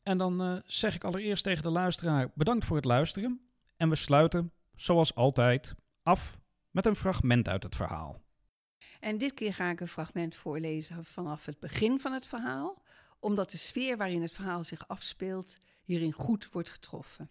En 0.03 0.19
dan 0.19 0.41
eh, 0.43 0.53
zeg 0.65 0.95
ik 0.95 1.05
allereerst 1.05 1.45
tegen 1.45 1.63
de 1.63 1.69
luisteraar 1.71 2.31
bedankt 2.35 2.65
voor 2.65 2.77
het 2.77 2.85
luisteren. 2.85 3.41
En 3.77 3.89
we 3.89 3.95
sluiten, 3.97 4.53
zoals 4.75 5.15
altijd, 5.15 5.75
af 6.03 6.39
met 6.71 6.87
een 6.87 6.97
fragment 6.97 7.49
uit 7.49 7.63
het 7.63 7.77
verhaal. 7.77 8.21
En 9.07 9.19
dit 9.19 9.35
keer 9.35 9.55
ga 9.55 9.71
ik 9.71 9.81
een 9.81 9.89
fragment 9.89 10.37
voorlezen 10.37 11.05
vanaf 11.05 11.47
het 11.47 11.59
begin 11.59 12.01
van 12.01 12.13
het 12.13 12.27
verhaal. 12.27 12.83
Omdat 13.19 13.51
de 13.51 13.57
sfeer 13.57 13.97
waarin 13.97 14.23
het 14.23 14.33
verhaal 14.33 14.65
zich 14.65 14.89
afspeelt 14.89 15.59
hierin 15.83 16.13
goed 16.13 16.51
wordt 16.51 16.71
getroffen. 16.71 17.31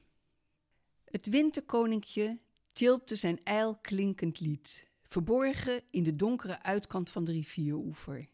Het 1.05 1.27
winterkoninkje 1.27 2.39
tjilpte 2.73 3.15
zijn 3.15 3.43
ijl 3.43 3.75
klinkend 3.75 4.39
lied, 4.39 4.87
verborgen 5.03 5.81
in 5.89 6.03
de 6.03 6.15
donkere 6.15 6.61
uitkant 6.61 7.09
van 7.09 7.23
de 7.23 7.31
rivieroever. 7.31 8.29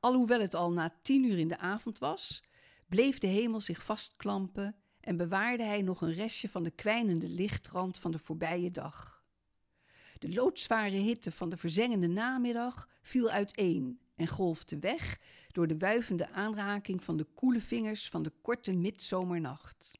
Alhoewel 0.00 0.40
het 0.40 0.54
al 0.54 0.72
na 0.72 0.98
tien 1.02 1.24
uur 1.24 1.38
in 1.38 1.48
de 1.48 1.58
avond 1.58 1.98
was, 1.98 2.44
bleef 2.88 3.18
de 3.18 3.26
hemel 3.26 3.60
zich 3.60 3.84
vastklampen 3.84 4.76
en 5.00 5.16
bewaarde 5.16 5.64
hij 5.64 5.82
nog 5.82 6.00
een 6.00 6.14
restje 6.14 6.48
van 6.48 6.62
de 6.62 6.70
kwijnende 6.70 7.28
lichtrand 7.28 7.98
van 7.98 8.10
de 8.10 8.18
voorbije 8.18 8.70
dag. 8.70 9.21
De 10.22 10.32
loodzware 10.32 10.96
hitte 10.96 11.32
van 11.32 11.48
de 11.48 11.56
verzengende 11.56 12.06
namiddag 12.06 12.88
viel 13.00 13.30
uiteen 13.30 14.00
en 14.16 14.26
golfde 14.26 14.78
weg 14.78 15.18
door 15.52 15.66
de 15.66 15.78
wuivende 15.78 16.30
aanraking 16.30 17.04
van 17.04 17.16
de 17.16 17.26
koele 17.34 17.60
vingers 17.60 18.08
van 18.08 18.22
de 18.22 18.32
korte 18.42 18.72
midzomernacht. 18.72 19.98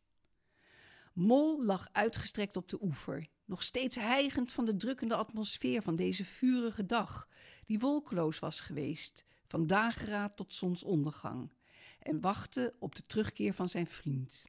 Mol 1.13 1.65
lag 1.65 1.89
uitgestrekt 1.93 2.57
op 2.57 2.69
de 2.69 2.83
oever, 2.83 3.29
nog 3.45 3.63
steeds 3.63 3.97
hijgend 3.97 4.53
van 4.53 4.65
de 4.65 4.77
drukkende 4.77 5.15
atmosfeer 5.15 5.83
van 5.83 5.97
deze 5.97 6.25
vurige 6.25 6.87
dag, 6.87 7.29
die 7.67 7.79
wolkeloos 7.79 8.39
was 8.39 8.61
geweest, 8.61 9.25
van 9.47 9.67
dageraad 9.67 10.37
tot 10.37 10.55
zonsondergang, 10.55 11.51
en 11.99 12.21
wachtte 12.21 12.75
op 12.79 12.95
de 12.95 13.03
terugkeer 13.03 13.55
van 13.55 13.69
zijn 13.69 13.87
vriend. 13.87 14.47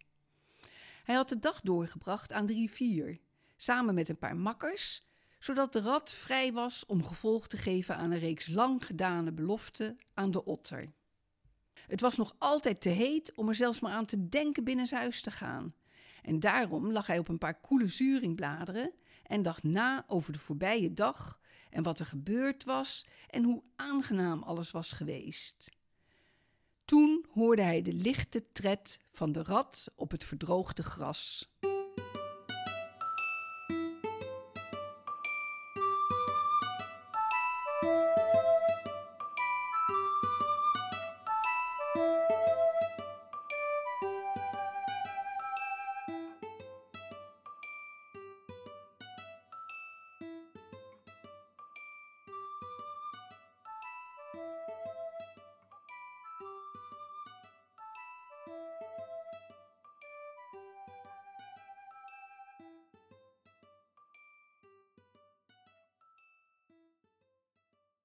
Hij 1.03 1.15
had 1.15 1.29
de 1.29 1.39
dag 1.39 1.61
doorgebracht 1.61 2.33
aan 2.33 2.45
de 2.45 2.53
rivier, 2.53 3.19
samen 3.55 3.93
met 3.95 4.09
een 4.09 4.17
paar 4.17 4.37
makkers, 4.37 5.11
zodat 5.43 5.73
de 5.73 5.81
rat 5.81 6.11
vrij 6.11 6.53
was 6.53 6.85
om 6.85 7.03
gevolg 7.03 7.47
te 7.47 7.57
geven 7.57 7.95
aan 7.95 8.11
een 8.11 8.19
reeks 8.19 8.47
lang 8.47 8.85
gedane 8.85 9.31
beloften 9.31 9.97
aan 10.13 10.31
de 10.31 10.45
otter. 10.45 10.91
Het 11.73 12.01
was 12.01 12.17
nog 12.17 12.35
altijd 12.37 12.81
te 12.81 12.89
heet 12.89 13.35
om 13.35 13.47
er 13.47 13.55
zelfs 13.55 13.79
maar 13.79 13.91
aan 13.91 14.05
te 14.05 14.29
denken 14.29 14.63
binnen 14.63 14.85
zijn 14.85 15.01
huis 15.01 15.21
te 15.21 15.31
gaan. 15.31 15.73
En 16.21 16.39
daarom 16.39 16.91
lag 16.91 17.07
hij 17.07 17.19
op 17.19 17.27
een 17.27 17.37
paar 17.37 17.59
koele 17.59 17.87
zuringbladeren 17.87 18.91
en 19.23 19.41
dacht 19.41 19.63
na 19.63 20.03
over 20.07 20.33
de 20.33 20.39
voorbije 20.39 20.93
dag 20.93 21.39
en 21.69 21.83
wat 21.83 21.99
er 21.99 22.05
gebeurd 22.05 22.63
was 22.63 23.05
en 23.27 23.43
hoe 23.43 23.63
aangenaam 23.75 24.43
alles 24.43 24.71
was 24.71 24.91
geweest. 24.91 25.71
Toen 26.85 27.25
hoorde 27.29 27.61
hij 27.61 27.81
de 27.81 27.93
lichte 27.93 28.51
tred 28.51 28.99
van 29.11 29.31
de 29.31 29.43
rat 29.43 29.91
op 29.95 30.11
het 30.11 30.23
verdroogde 30.23 30.83
gras. 30.83 31.51